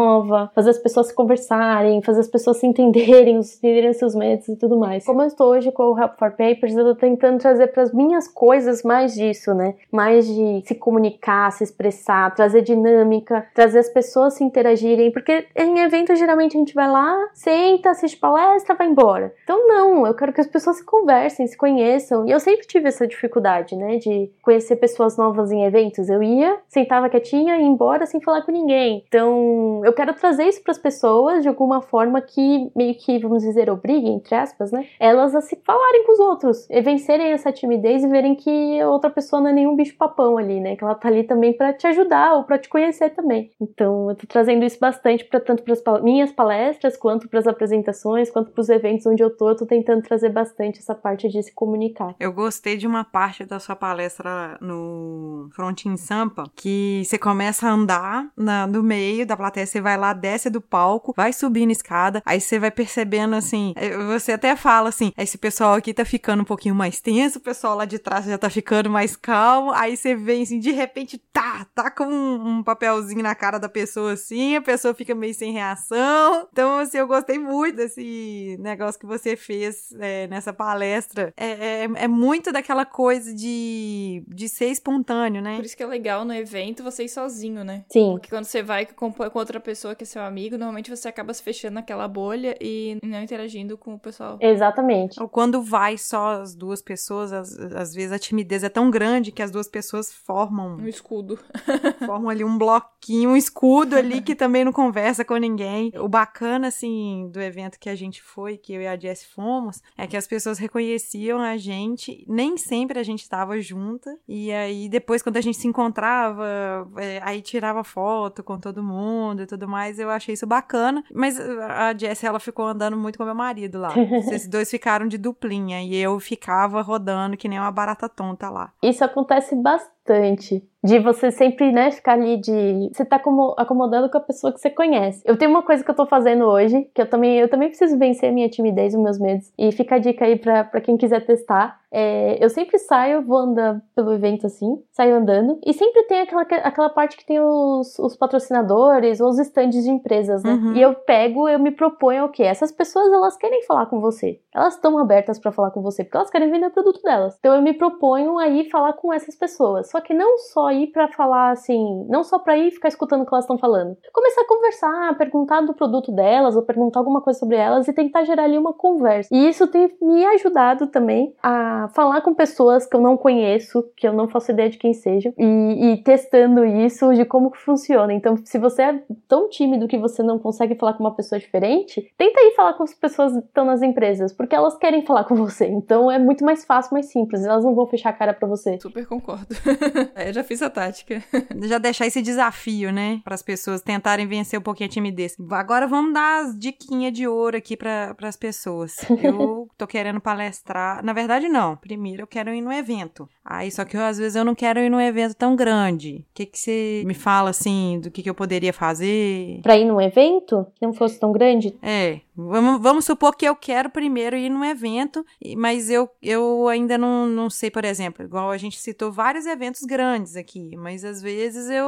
[0.54, 5.06] fazer as pessoas conversarem, fazer as pessoas se entenderem, entenderem seus medos e tudo mais.
[5.06, 7.94] Como eu estou hoje com o Help for Papers, eu tô tentando trazer para as
[7.94, 9.76] minhas coisas mais disso, né?
[9.92, 15.80] Mais de se comunicar, se expressar, trazer dinâmica, trazer as pessoas se interagirem, porque em
[15.80, 19.34] evento geralmente a gente vai lá, senta, assiste palestra, vai embora.
[19.44, 22.28] Então não, eu quero que as pessoas se conversem, se conheçam.
[22.28, 26.10] E eu sempre tive essa dificuldade, né, de conhecer pessoas novas em eventos.
[26.10, 29.04] Eu ia, sentava quietinha e ia embora sem falar com ninguém.
[29.08, 33.42] Então, eu quero trazer isso para as pessoas de alguma forma que meio que, vamos
[33.42, 37.52] dizer, obrigue, entre aspas, né, elas a se falarem com os outros, e vencerem essa
[37.52, 40.84] timidez e verem que a outra pessoa não é nenhum bicho papão ali, né, que
[40.84, 43.50] ela tá ali também para te ajudar ou para te conhecer também.
[43.60, 47.48] Então, eu tô trazendo isso bastante para tanto para as minhas palestras quanto para as
[47.48, 51.28] apresentações, quanto para os eventos onde eu tô, eu tô tentando trazer bastante essa parte
[51.28, 52.16] de se comunicar.
[52.20, 57.72] Eu gostei de uma parte da sua palestra no Frontin Sampa, que você começa a
[57.72, 62.22] andar na, no meio da plateia, você vai lá, desce do palco, vai subindo escada,
[62.26, 66.42] aí você vai percebendo assim, eh, você até fala assim, esse pessoal aqui tá ficando
[66.42, 69.96] um pouquinho mais tenso, o pessoal lá de trás já tá ficando mais calmo, aí
[69.96, 74.14] você vem assim, de repente, tá, tá com um, um papelzinho na cara da pessoa
[74.14, 76.48] assim, a pessoa fica meio sem reação.
[76.52, 81.34] Então, assim, eu gostei muito desse negócio que você fez é, nessa palestra.
[81.36, 85.56] É, é, é, muito daquela coisa de, de ser espontâneo, né?
[85.56, 87.86] Por isso que é legal no evento você ir sozinho, né?
[87.90, 88.12] Sim.
[88.14, 91.34] Porque quando você vai com, com outra pessoa que é seu amigo, normalmente você acaba
[91.34, 94.38] se fechando naquela bolha e não interagindo com o pessoal.
[94.42, 95.22] Exatamente.
[95.22, 99.32] Ou quando vai só as duas pessoas, às, às vezes a timidez é tão grande
[99.32, 101.40] que as duas pessoas formam Um escudo.
[102.06, 105.92] formam ali um bloquinho, um escudo ali que também não conversa com ninguém.
[105.96, 109.82] O bacana, assim, do evento que a gente foi, que eu e a Jess fomos,
[109.98, 114.90] é que as pessoas reconheciam a gente, nem sempre a gente estava junta, e aí
[114.90, 119.59] depois, quando a gente se encontrava, é, aí tirava foto com todo mundo e tudo
[119.68, 121.04] mais, eu achei isso bacana.
[121.14, 123.94] Mas a Jess, ela ficou andando muito com meu marido lá.
[124.20, 128.72] Esses dois ficaram de duplinha, e eu ficava rodando que nem uma barata tonta lá.
[128.84, 130.64] Isso acontece bastante.
[130.84, 132.90] De você sempre, né, ficar ali de.
[132.92, 135.22] Você tá como, acomodando com a pessoa que você conhece.
[135.26, 137.98] Eu tenho uma coisa que eu tô fazendo hoje, que eu também, eu também preciso
[137.98, 139.52] vencer a minha timidez, os meus medos.
[139.58, 141.79] E fica a dica aí pra, pra quem quiser testar.
[141.92, 145.60] É, eu sempre saio, vou andar pelo evento assim, saio andando.
[145.66, 149.90] E sempre tem aquela, aquela parte que tem os, os patrocinadores ou os estandes de
[149.90, 150.54] empresas, né?
[150.54, 150.74] Uhum.
[150.74, 152.44] E eu pego, eu me proponho o quê?
[152.44, 154.40] Essas pessoas, elas querem falar com você.
[154.54, 157.36] Elas estão abertas pra falar com você, porque elas querem vender o produto delas.
[157.40, 159.90] Então eu me proponho aí falar com essas pessoas.
[159.90, 163.26] Só que não só ir pra falar assim, não só pra ir ficar escutando o
[163.26, 163.98] que elas estão falando.
[164.14, 168.24] Começar a conversar, perguntar do produto delas, ou perguntar alguma coisa sobre elas e tentar
[168.24, 169.30] gerar ali uma conversa.
[169.34, 174.08] E isso tem me ajudado também a falar com pessoas que eu não conheço, que
[174.08, 178.14] eu não faço ideia de quem sejam, e, e testando isso de como que funciona.
[178.14, 182.12] Então, se você é tão tímido que você não consegue falar com uma pessoa diferente,
[182.18, 185.36] tenta ir falar com as pessoas que estão nas empresas, porque elas querem falar com
[185.36, 185.68] você.
[185.68, 187.44] Então é muito mais fácil, mais simples.
[187.46, 188.80] Elas não vão fechar a cara pra você.
[188.82, 189.48] Super concordo.
[190.16, 191.24] eu já fiz a tática.
[191.62, 193.22] Já deixar esse desafio, né?
[193.24, 195.36] Para as pessoas tentarem vencer um pouquinho a timidez.
[195.52, 198.98] Agora vamos dar as diquinhas de ouro aqui para as pessoas.
[199.24, 201.04] Eu tô querendo palestrar.
[201.04, 201.69] Na verdade, não.
[201.78, 203.28] Primeiro eu quero ir no evento.
[203.44, 206.26] Aí, só que eu, às vezes eu não quero ir num evento tão grande.
[206.30, 209.60] O que, que você me fala, assim, do que, que eu poderia fazer?
[209.62, 213.56] Pra ir num evento que não fosse tão grande, É, vamos, vamos supor que eu
[213.56, 215.26] quero primeiro ir num evento,
[215.58, 219.82] mas eu, eu ainda não, não sei, por exemplo, igual a gente citou vários eventos
[219.82, 221.86] grandes aqui, mas às vezes eu,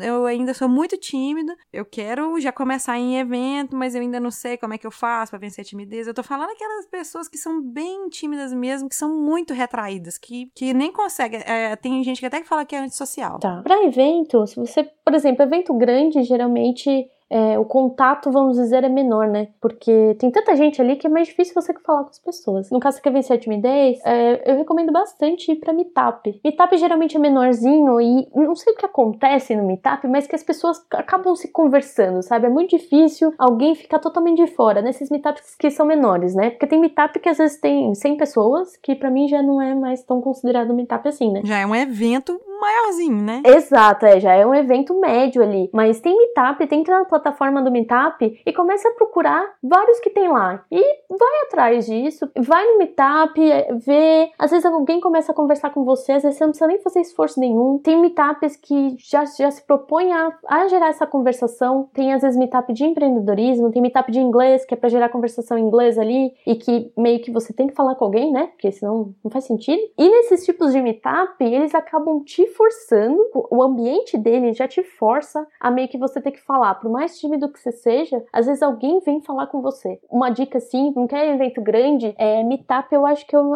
[0.00, 4.30] eu ainda sou muito tímido, eu quero já começar em evento, mas eu ainda não
[4.30, 6.06] sei como é que eu faço pra vencer a timidez.
[6.06, 10.50] Eu tô falando aquelas pessoas que são bem tímidas mesmo, que são muito retraídas, que,
[10.54, 11.40] que nem conseguem.
[11.44, 13.38] é, tem gente que até que fala que é antissocial.
[13.38, 13.62] Tá.
[13.62, 18.90] Para evento, se você, por exemplo, evento grande, geralmente é, o contato, vamos dizer, é
[18.90, 19.48] menor, né?
[19.58, 22.70] Porque tem tanta gente ali que é mais difícil você falar com as pessoas.
[22.70, 26.38] No caso, você quer vencer a timidez, é, eu recomendo bastante ir pra Meetup.
[26.44, 30.42] Meetup geralmente é menorzinho e não sei o que acontece no Meetup, mas que as
[30.42, 32.46] pessoas acabam se conversando, sabe?
[32.46, 36.50] É muito difícil alguém ficar totalmente de fora nesses Meetups que são menores, né?
[36.50, 39.74] Porque tem Meetup que às vezes tem 100 pessoas, que pra mim já não é
[39.74, 41.40] mais tão considerado Meetup assim, né?
[41.44, 43.42] Já é um evento maiorzinho, né?
[43.44, 45.68] Exato, é, já é um evento médio ali.
[45.72, 49.98] Mas tem Meetup, tem que entrar na plataforma do Meetup e começa a procurar vários
[49.98, 50.64] que tem lá.
[50.70, 54.30] E vai atrás disso, vai no Meetup, é, vê.
[54.38, 57.00] Às vezes alguém começa a conversar com você, às vezes você não precisa nem fazer
[57.00, 57.78] esforço nenhum.
[57.78, 61.88] Tem Meetups que já, já se propõem a, a gerar essa conversação.
[61.92, 65.58] Tem às vezes Meetup de empreendedorismo, tem Meetup de inglês, que é pra gerar conversação
[65.58, 68.48] em inglês ali e que meio que você tem que falar com alguém, né?
[68.48, 69.82] Porque senão não faz sentido.
[69.98, 73.18] E nesses tipos de Meetup, eles acabam te forçando,
[73.50, 76.76] o ambiente dele já te força a meio que você ter que falar.
[76.76, 80.00] Por mais tímido que você seja, às vezes alguém vem falar com você.
[80.10, 83.54] Uma dica assim, não quer evento grande, é meetup eu acho que é o,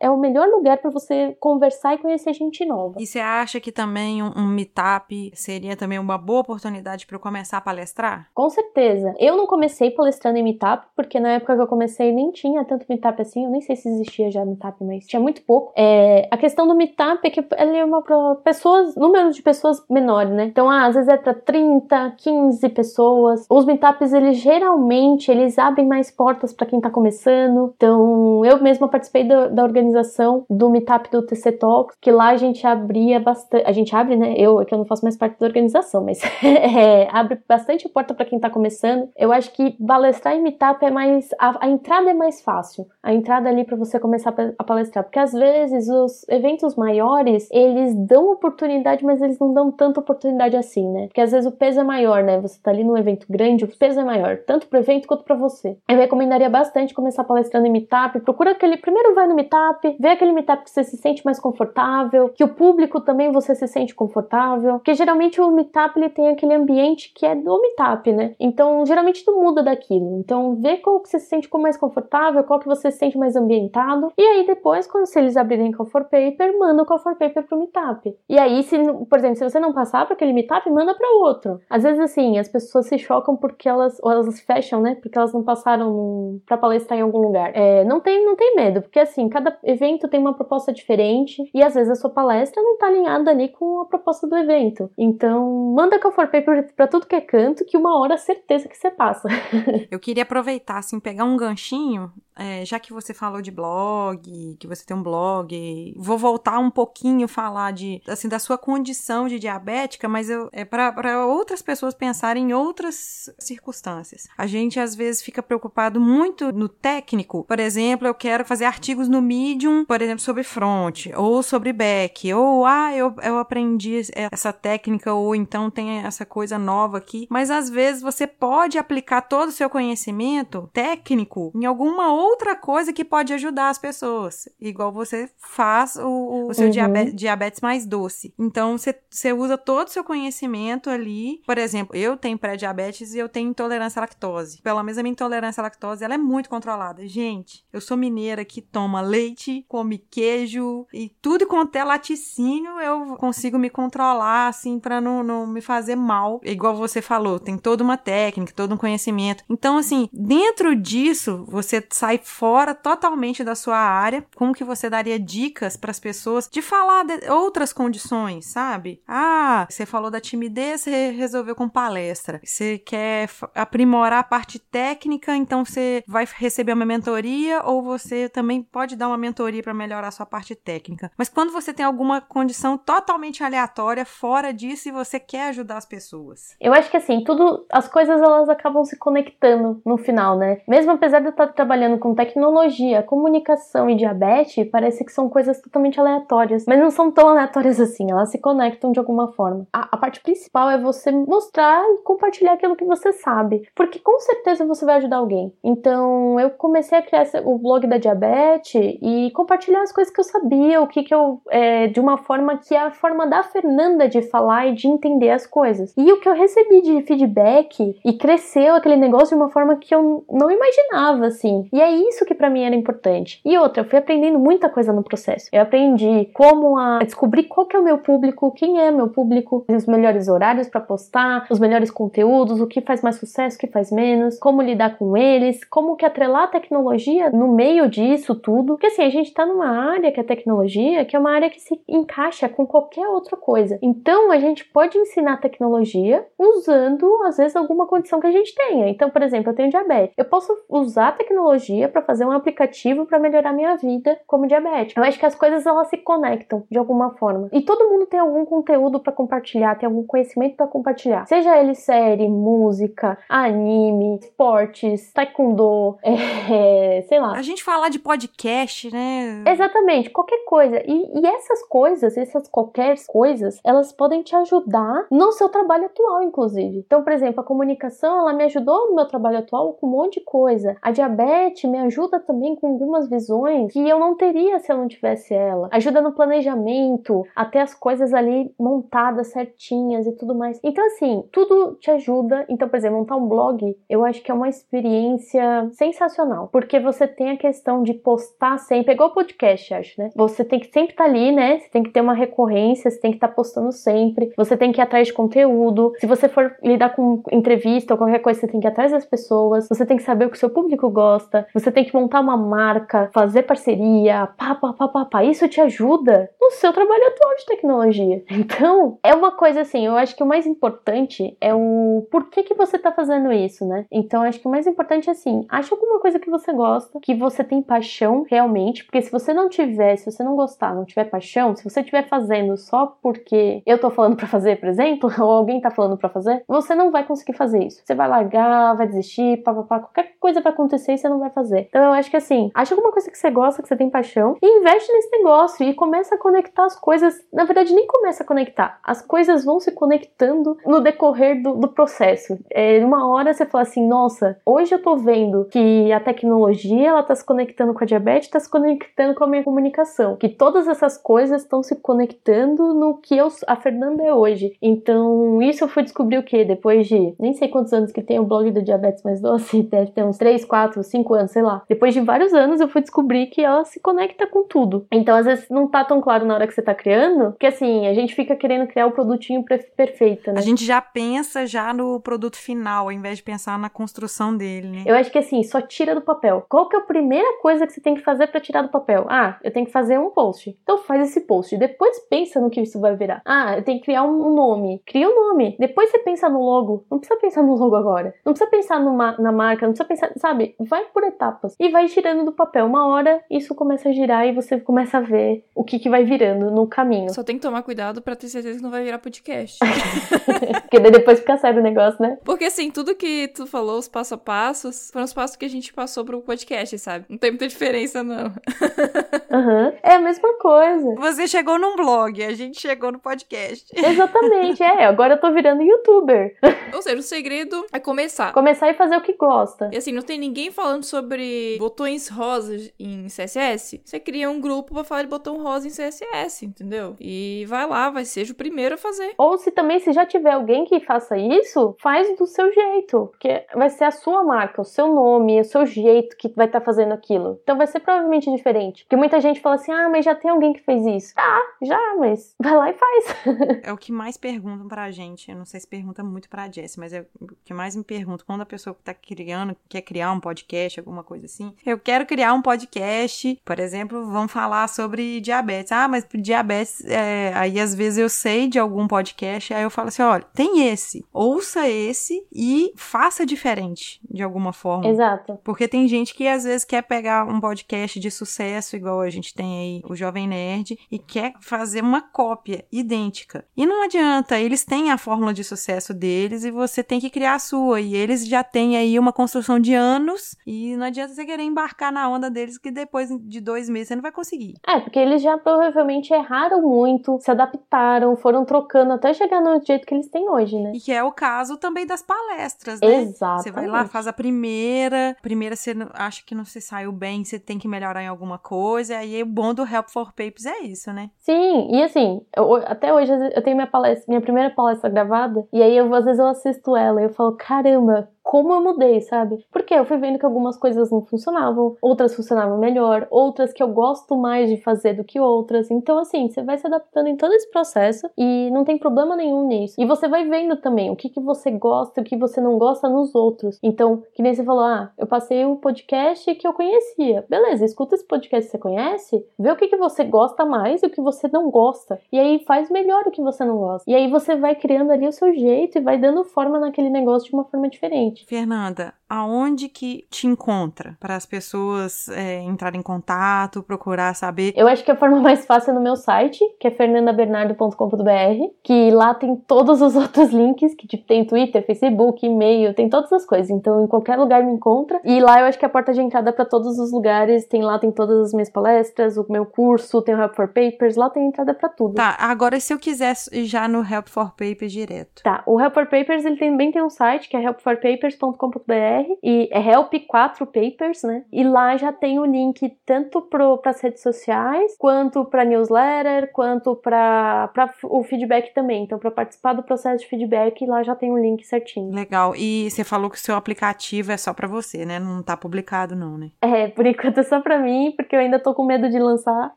[0.00, 2.96] é o melhor lugar para você conversar e conhecer gente nova.
[2.98, 7.20] E você acha que também um, um meetup seria também uma boa oportunidade para eu
[7.20, 8.28] começar a palestrar?
[8.34, 9.14] Com certeza.
[9.18, 12.86] Eu não comecei palestrando em meetup, porque na época que eu comecei nem tinha tanto
[12.88, 15.72] meetup assim, eu nem sei se existia já meetup, mas tinha muito pouco.
[15.76, 18.02] É, a questão do meetup é que ele é uma
[18.36, 20.44] pessoas, número de pessoas menores, né?
[20.44, 23.46] Então, ah, às vezes é para 30, 15 pessoas.
[23.48, 27.72] Os meetups, eles geralmente, eles abrem mais portas para quem tá começando.
[27.76, 32.36] Então, eu mesma participei do, da organização do meetup do TC Talks, que lá a
[32.36, 34.34] gente abria bastante, a gente abre, né?
[34.36, 38.14] Eu, é que eu não faço mais parte da organização, mas é, abre bastante porta
[38.14, 39.08] para quem tá começando.
[39.16, 42.86] Eu acho que palestrar em meetup é mais, a, a entrada é mais fácil.
[43.02, 47.94] A entrada ali para você começar a palestrar, porque às vezes os eventos maiores, eles
[47.94, 51.06] dão oportunidade, mas eles não dão tanta oportunidade assim, né?
[51.06, 52.40] Porque às vezes o peso é maior, né?
[52.40, 55.34] Você tá ali num evento grande, o peso é maior, tanto pro evento quanto para
[55.34, 55.76] você.
[55.88, 58.20] Eu recomendaria bastante começar palestrando em meetup.
[58.20, 58.76] Procura aquele.
[58.76, 62.48] Primeiro vai no meetup, vê aquele meetup que você se sente mais confortável, que o
[62.48, 64.74] público também você se sente confortável.
[64.74, 68.34] Porque geralmente o meetup ele tem aquele ambiente que é do meetup, né?
[68.38, 70.18] Então geralmente tu muda daquilo.
[70.18, 73.36] Então vê qual que você se sente mais confortável, qual que você se sente mais
[73.36, 74.12] ambientado.
[74.16, 77.42] E aí depois, quando se eles abrirem Call for Paper, manda o Call for Paper
[77.44, 78.03] pro meetup.
[78.28, 78.76] E aí, se,
[79.08, 81.60] por exemplo, se você não passar para aquele meetup, manda para outro.
[81.68, 84.96] Às vezes, assim, as pessoas se chocam porque elas, ou elas fecham, né?
[84.96, 87.52] Porque elas não passaram para palestrar em algum lugar.
[87.54, 91.62] É, não tem, não tem medo, porque assim, cada evento tem uma proposta diferente e
[91.62, 94.90] às vezes a sua palestra não tá alinhada ali com a proposta do evento.
[94.98, 98.76] Então, manda Call for Paper para tudo que é canto, que uma hora certeza que
[98.76, 99.28] você passa.
[99.90, 104.66] Eu queria aproveitar, assim, pegar um ganchinho é, já que você falou de blog, que
[104.66, 109.38] você tem um blog, vou voltar um pouquinho falar de assim da sua condição de
[109.38, 114.28] diabética, mas eu, é para outras pessoas pensarem em outras circunstâncias.
[114.36, 117.44] A gente às vezes fica preocupado muito no técnico.
[117.44, 122.32] Por exemplo, eu quero fazer artigos no Medium, por exemplo, sobre front ou sobre back,
[122.32, 127.26] ou ah, eu, eu aprendi essa técnica ou então tem essa coisa nova aqui.
[127.30, 132.56] Mas às vezes você pode aplicar todo o seu conhecimento técnico em alguma outra outra
[132.56, 134.48] coisa que pode ajudar as pessoas.
[134.60, 136.70] Igual você faz o, o seu uhum.
[136.70, 138.32] diabetes, diabetes, mais doce.
[138.38, 141.42] Então, você, usa todo o seu conhecimento ali.
[141.46, 144.62] Por exemplo, eu tenho pré-diabetes e eu tenho intolerância à lactose.
[144.62, 147.06] Pelo menos a minha intolerância à lactose, ela é muito controlada.
[147.06, 153.16] Gente, eu sou mineira que toma leite, come queijo e tudo quanto é laticínio, eu
[153.16, 156.40] consigo me controlar, assim, para não, não me fazer mal.
[156.42, 159.44] Igual você falou, tem toda uma técnica, todo um conhecimento.
[159.50, 164.88] Então, assim, dentro disso, você sai sai fora totalmente da sua área, como que você
[164.88, 169.02] daria dicas para as pessoas de falar de outras condições, sabe?
[169.06, 172.40] Ah, você falou da timidez, você resolveu com palestra.
[172.42, 178.62] Você quer aprimorar a parte técnica, então você vai receber uma mentoria ou você também
[178.62, 181.10] pode dar uma mentoria para melhorar a sua parte técnica.
[181.18, 185.86] Mas quando você tem alguma condição totalmente aleatória fora disso e você quer ajudar as
[185.86, 186.56] pessoas.
[186.60, 190.60] Eu acho que assim, tudo as coisas elas acabam se conectando no final, né?
[190.68, 195.60] Mesmo apesar de eu estar trabalhando com tecnologia, comunicação e diabetes, parece que são coisas
[195.60, 199.66] totalmente aleatórias, mas não são tão aleatórias assim, elas se conectam de alguma forma.
[199.72, 204.18] A, a parte principal é você mostrar e compartilhar aquilo que você sabe, porque com
[204.20, 205.52] certeza você vai ajudar alguém.
[205.62, 210.24] Então, eu comecei a criar o blog da diabetes e compartilhar as coisas que eu
[210.24, 214.08] sabia, o que que eu, é, de uma forma que é a forma da Fernanda
[214.08, 215.94] de falar e de entender as coisas.
[215.96, 219.94] E o que eu recebi de feedback e cresceu aquele negócio de uma forma que
[219.94, 221.68] eu não imaginava, assim.
[221.72, 223.40] E aí isso que para mim era importante.
[223.44, 225.48] E outra, eu fui aprendendo muita coisa no processo.
[225.52, 229.64] Eu aprendi como a descobrir qual que é o meu público, quem é meu público,
[229.68, 233.68] os melhores horários para postar, os melhores conteúdos, o que faz mais sucesso, o que
[233.68, 238.74] faz menos, como lidar com eles, como que atrelar a tecnologia no meio disso tudo.
[238.74, 241.60] Porque assim, a gente tá numa área que é tecnologia, que é uma área que
[241.60, 243.78] se encaixa com qualquer outra coisa.
[243.80, 248.88] Então a gente pode ensinar tecnologia usando às vezes alguma condição que a gente tenha.
[248.88, 250.14] Então, por exemplo, eu tenho diabetes.
[250.18, 255.00] Eu posso usar a tecnologia para fazer um aplicativo para melhorar minha vida como diabética.
[255.00, 257.43] Eu acho que as coisas elas se conectam de alguma forma.
[257.52, 261.26] E todo mundo tem algum conteúdo para compartilhar, tem algum conhecimento para compartilhar.
[261.26, 267.32] Seja ele série, música, anime, esportes, taekwondo, é, sei lá.
[267.32, 269.44] A gente falar de podcast, né?
[269.46, 270.82] Exatamente, qualquer coisa.
[270.86, 276.22] E, e essas coisas, essas qualquer coisas, elas podem te ajudar no seu trabalho atual,
[276.22, 276.78] inclusive.
[276.86, 280.20] Então, por exemplo, a comunicação, ela me ajudou no meu trabalho atual com um monte
[280.20, 280.76] de coisa.
[280.80, 284.88] A diabetes me ajuda também com algumas visões que eu não teria se eu não
[284.88, 285.68] tivesse ela.
[285.72, 290.58] Ajuda no planejamento, a ter as coisas ali montadas certinhas e tudo mais.
[290.62, 292.44] Então, assim, tudo te ajuda.
[292.48, 296.48] Então, por exemplo, montar um blog, eu acho que é uma experiência sensacional.
[296.52, 300.10] Porque você tem a questão de postar sempre, é igual podcast, acho, né?
[300.14, 301.58] Você tem que sempre estar tá ali, né?
[301.58, 304.72] Você tem que ter uma recorrência, você tem que estar tá postando sempre, você tem
[304.72, 305.92] que ir atrás de conteúdo.
[305.98, 309.04] Se você for lidar com entrevista ou qualquer coisa, você tem que ir atrás das
[309.04, 312.20] pessoas, você tem que saber o que o seu público gosta, você tem que montar
[312.20, 315.24] uma marca, fazer parceria, pá, pá, pá, pá, pá.
[315.24, 318.24] Isso te ajuda no seu trabalho atual de tecnologia.
[318.44, 322.54] Então, é uma coisa assim, eu acho que o mais importante é o porquê que
[322.54, 323.86] você tá fazendo isso, né?
[323.90, 327.14] Então, acho que o mais importante é assim, acha alguma coisa que você gosta, que
[327.14, 331.04] você tem paixão realmente, porque se você não tiver, se você não gostar, não tiver
[331.04, 335.30] paixão, se você estiver fazendo só porque eu tô falando para fazer, por exemplo, ou
[335.30, 337.82] alguém tá falando para fazer, você não vai conseguir fazer isso.
[337.84, 341.66] Você vai largar, vai desistir, papapá, qualquer coisa vai acontecer e você não vai fazer.
[341.68, 344.36] Então eu acho que assim, acha alguma coisa que você gosta, que você tem paixão,
[344.42, 347.03] e investe nesse negócio e começa a conectar as coisas.
[347.32, 348.78] Na verdade, nem começa a conectar.
[348.82, 352.38] As coisas vão se conectando no decorrer do, do processo.
[352.50, 357.02] É, uma hora você fala assim, nossa, hoje eu tô vendo que a tecnologia ela
[357.02, 360.16] tá se conectando com a diabetes, tá se conectando com a minha comunicação.
[360.16, 364.56] Que todas essas coisas estão se conectando no que eu, a Fernanda é hoje.
[364.60, 366.44] Então, isso eu fui descobrir o que?
[366.44, 369.90] Depois de nem sei quantos anos que tem o blog do Diabetes Mais Doce, deve
[369.90, 371.62] ter uns 3, 4, 5 anos, sei lá.
[371.68, 374.86] Depois de vários anos eu fui descobrir que ela se conecta com tudo.
[374.90, 376.93] Então, às vezes não tá tão claro na hora que você tá criando,
[377.38, 379.44] que assim, a gente fica querendo criar o produtinho
[379.76, 380.38] perfeito, né?
[380.38, 384.68] A gente já pensa já no produto final, ao invés de pensar na construção dele,
[384.68, 384.82] né?
[384.86, 386.44] Eu acho que assim, só tira do papel.
[386.48, 389.06] Qual que é a primeira coisa que você tem que fazer para tirar do papel?
[389.08, 390.56] Ah, eu tenho que fazer um post.
[390.62, 391.56] Então faz esse post.
[391.56, 393.22] Depois pensa no que isso vai virar.
[393.24, 394.82] Ah, eu tenho que criar um nome.
[394.86, 395.56] Cria um nome.
[395.58, 396.84] Depois você pensa no logo.
[396.90, 398.14] Não precisa pensar no logo agora.
[398.24, 399.66] Não precisa pensar numa, na marca.
[399.66, 400.54] Não precisa pensar, sabe?
[400.58, 401.54] Vai por etapas.
[401.58, 402.66] E vai tirando do papel.
[402.66, 406.04] Uma hora isso começa a girar e você começa a ver o que, que vai
[406.04, 406.83] virando no caminho.
[407.10, 409.58] Só tem que tomar cuidado para ter certeza que não vai virar podcast.
[410.62, 412.18] Porque daí depois fica sério o negócio, né?
[412.24, 415.50] Porque assim, tudo que tu falou, os passo a passos, foram os passos que a
[415.50, 417.04] gente passou pro podcast, sabe?
[417.08, 418.32] Não tem muita diferença, não.
[419.34, 419.72] Uhum.
[419.82, 420.94] É a mesma coisa.
[420.94, 423.66] Você chegou num blog, a gente chegou no podcast.
[423.74, 424.84] Exatamente, é.
[424.84, 426.36] Agora eu tô virando youtuber.
[426.72, 428.32] Ou seja, o segredo é começar.
[428.32, 429.70] Começar e fazer o que gosta.
[429.72, 433.80] E assim, não tem ninguém falando sobre botões rosas em CSS.
[433.84, 436.73] Você cria um grupo pra falar de botão rosa em CSS, entendeu?
[437.00, 439.14] E vai lá, vai ser o primeiro a fazer.
[439.18, 443.08] Ou se também, se já tiver alguém que faça isso, faz do seu jeito.
[443.12, 446.60] Porque vai ser a sua marca, o seu nome, o seu jeito que vai estar
[446.60, 447.38] tá fazendo aquilo.
[447.42, 448.84] Então vai ser provavelmente diferente.
[448.84, 451.14] Porque muita gente fala assim: ah, mas já tem alguém que fez isso.
[451.16, 453.16] Ah, já, mas vai lá e faz.
[453.62, 455.30] é o que mais perguntam pra gente.
[455.30, 458.26] Eu não sei se pergunta muito pra Jess, mas é o que mais me perguntam
[458.26, 461.54] quando a pessoa que tá criando, quer criar um podcast, alguma coisa assim.
[461.64, 465.72] Eu quero criar um podcast, por exemplo, vamos falar sobre diabetes.
[465.72, 467.32] Ah, mas diabetes, é...
[467.34, 471.04] aí às vezes eu sei de algum podcast, aí eu falo assim: olha, tem esse,
[471.12, 474.88] ouça esse e faça diferente de alguma forma.
[474.88, 475.38] Exato.
[475.42, 479.34] Porque tem gente que às vezes quer pegar um podcast de sucesso, igual a gente
[479.34, 483.44] tem aí o Jovem Nerd, e quer fazer uma cópia idêntica.
[483.56, 487.34] E não adianta, eles têm a fórmula de sucesso deles e você tem que criar
[487.34, 487.80] a sua.
[487.80, 491.92] E eles já têm aí uma construção de anos e não adianta você querer embarcar
[491.92, 494.54] na onda deles que depois de dois meses você não vai conseguir.
[494.66, 499.86] É, porque eles já provavelmente erraram muito, se adaptaram, foram trocando até chegar no jeito
[499.86, 500.72] que eles têm hoje, né?
[500.74, 503.02] E que é o caso também das palestras, né?
[503.02, 503.42] Exato.
[503.42, 507.38] Você vai lá, faz a primeira, primeira você acha que não se saiu bem, você
[507.38, 510.92] tem que melhorar em alguma coisa, aí o bom do Help for Papers é isso,
[510.92, 511.10] né?
[511.18, 515.62] Sim, e assim, eu, até hoje eu tenho minha palestra, minha primeira palestra gravada, e
[515.62, 519.44] aí eu, às vezes eu assisto ela e eu falo, caramba, como eu mudei, sabe?
[519.52, 523.68] Porque eu fui vendo que algumas coisas não funcionavam, outras funcionavam melhor, outras que eu
[523.68, 525.70] gosto mais de fazer do que outras.
[525.70, 529.46] Então, assim, você vai se adaptando em todo esse processo e não tem problema nenhum
[529.46, 529.74] nisso.
[529.78, 532.58] E você vai vendo também o que, que você gosta e o que você não
[532.58, 533.58] gosta nos outros.
[533.62, 537.26] Então, que nem você falou, ah, eu passei o podcast que eu conhecia.
[537.28, 540.86] Beleza, escuta esse podcast que você conhece, vê o que, que você gosta mais e
[540.86, 542.00] o que você não gosta.
[542.10, 543.88] E aí faz melhor o que você não gosta.
[543.88, 547.28] E aí você vai criando ali o seu jeito e vai dando forma naquele negócio
[547.28, 548.13] de uma forma diferente.
[548.22, 554.52] Fernanda, aonde que te encontra para as pessoas é, entrarem em contato, procurar saber?
[554.56, 558.90] Eu acho que a forma mais fácil é no meu site, que é fernandabernardo.com.br, que
[558.90, 563.24] lá tem todos os outros links, que tipo, tem Twitter, Facebook, e-mail, tem todas as
[563.24, 563.50] coisas.
[563.50, 565.00] Então, em qualquer lugar me encontra.
[565.04, 567.46] E lá eu acho que é a porta de entrada para todos os lugares.
[567.46, 570.96] Tem lá tem todas as minhas palestras, o meu curso, tem o Help for Papers,
[570.96, 571.94] lá tem entrada para tudo.
[571.94, 575.22] Tá, agora se eu quiser já no Help for Papers direto.
[575.22, 579.60] Tá, o Help for Papers ele também tem um site que é helpforpapers.com.br e é
[579.60, 581.24] Help 4 Papers, né?
[581.32, 586.74] E lá já tem o link tanto para as redes sociais, quanto para newsletter, quanto
[586.76, 587.50] para
[587.84, 588.84] o feedback também.
[588.84, 591.94] Então, para participar do processo de feedback, lá já tem o link certinho.
[591.94, 592.34] Legal.
[592.36, 594.98] E você falou que o seu aplicativo é só para você, né?
[594.98, 596.30] Não tá publicado, não, né?
[596.40, 599.52] É, por enquanto é só para mim, porque eu ainda tô com medo de lançar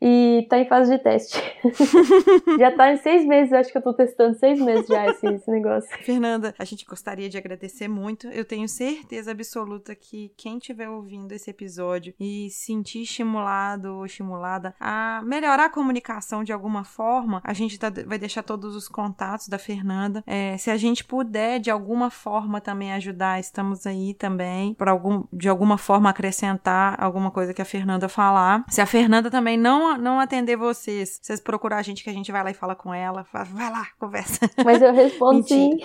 [0.00, 1.40] e tá em fase de teste.
[2.58, 5.50] já tá em seis meses, acho que eu tô testando seis meses já esse, esse
[5.50, 5.88] negócio.
[6.04, 8.26] Fernanda, a gente gostaria de agradecer muito.
[8.28, 14.74] Eu tenho certeza absoluta que quem estiver ouvindo esse episódio e sentir estimulado ou estimulada
[14.80, 19.48] a melhorar a comunicação de alguma forma, a gente tá, vai deixar todos os contatos
[19.48, 20.22] da Fernanda.
[20.26, 25.24] É, se a gente puder de alguma forma também ajudar, estamos aí também, por algum,
[25.32, 28.64] de alguma forma acrescentar alguma coisa que a Fernanda falar.
[28.68, 32.32] Se a Fernanda também não, não atender vocês, vocês procurar a gente que a gente
[32.32, 34.50] vai lá e fala com ela, fala, vai lá, conversa.
[34.64, 35.78] Mas eu respondo sim.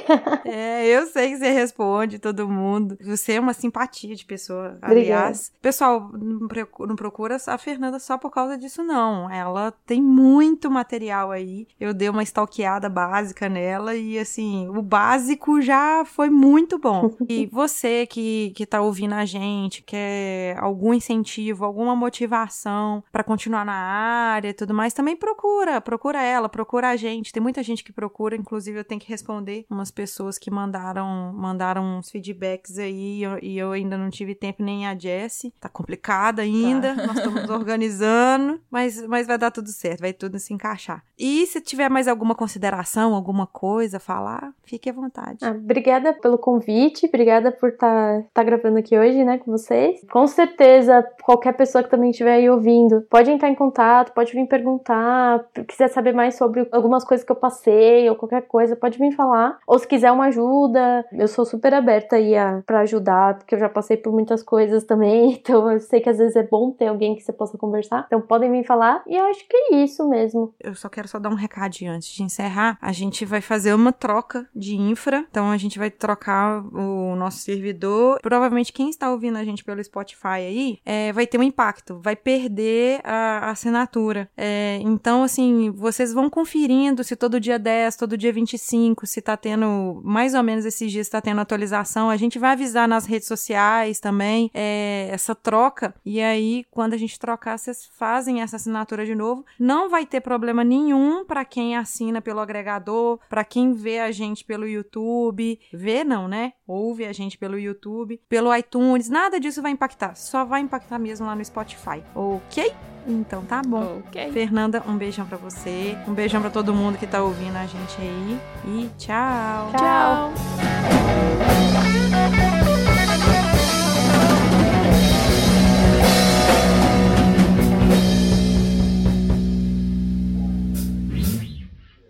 [0.46, 2.98] É, eu sei que você responde todo mundo.
[3.02, 4.78] Você é uma simpatia de pessoa.
[4.82, 4.92] Obrigada.
[4.92, 9.30] Aliás, pessoal, não procura a Fernanda só por causa disso, não.
[9.30, 11.68] Ela tem muito material aí.
[11.80, 17.10] Eu dei uma stalkeada básica nela e, assim, o básico já foi muito bom.
[17.30, 23.64] E você que, que tá ouvindo a gente, quer algum incentivo, alguma motivação pra continuar
[23.64, 25.80] na área e tudo mais, também procura.
[25.80, 27.32] Procura ela, procura a gente.
[27.32, 32.00] Tem muita gente que procura, inclusive eu tenho que responder umas pessoas que mandaram, mandaram
[32.00, 35.53] uns feedbacks aí e eu, e eu ainda não tive tempo nem a Jessie.
[35.59, 40.53] Tá complicado ainda, nós estamos organizando, mas, mas vai dar tudo certo, vai tudo se
[40.53, 41.03] encaixar.
[41.17, 45.39] E se tiver mais alguma consideração, alguma coisa a falar, fique à vontade.
[45.41, 49.99] Ah, obrigada pelo convite, obrigada por estar tá, tá gravando aqui hoje, né, com vocês.
[50.09, 54.47] Com certeza, qualquer pessoa que também estiver aí ouvindo, pode entrar em contato, pode vir
[54.47, 59.11] perguntar, quiser saber mais sobre algumas coisas que eu passei ou qualquer coisa, pode vir
[59.11, 59.59] falar.
[59.67, 63.60] Ou se quiser uma ajuda, eu sou super aberta aí a, pra ajudar, porque eu
[63.60, 66.88] já passei por muitas coisas também, então eu sei que às vezes é bom ter
[66.88, 68.05] alguém que você possa conversar.
[68.07, 70.53] Então podem vir falar e eu acho que é isso mesmo.
[70.60, 72.78] Eu só quero só dar um recadinho antes de encerrar.
[72.82, 77.39] A gente vai fazer uma troca de infra, então a gente vai trocar o nosso
[77.39, 78.20] servidor.
[78.22, 82.16] Provavelmente quem está ouvindo a gente pelo Spotify aí é, vai ter um impacto, vai
[82.16, 84.30] perder a, assinatura.
[84.38, 89.36] É, então, assim, vocês vão conferindo se todo dia 10, todo dia 25, se tá
[89.36, 92.10] tendo, mais ou menos esses dias tá tendo atualização.
[92.10, 95.93] A gente vai avisar nas redes sociais também é, essa troca.
[96.06, 99.45] E aí, quando a gente trocar, vocês fazem essa assinatura de novo.
[99.60, 104.43] Não vai ter problema nenhum para quem assina pelo agregador, para quem vê a gente
[104.43, 105.60] pelo YouTube.
[105.74, 106.54] Vê não, né?
[106.68, 109.10] Ouve a gente pelo YouTube, pelo iTunes.
[109.10, 110.16] Nada disso vai impactar.
[110.16, 112.04] Só vai impactar mesmo lá no Spotify.
[112.14, 112.74] Ok?
[113.08, 114.02] Então tá bom.
[114.08, 114.32] Ok.
[114.32, 115.97] Fernanda, um beijão pra você.
[116.08, 118.39] Um beijão pra todo mundo que tá ouvindo a gente aí.
[118.66, 119.72] E tchau.
[119.78, 121.79] Tchau.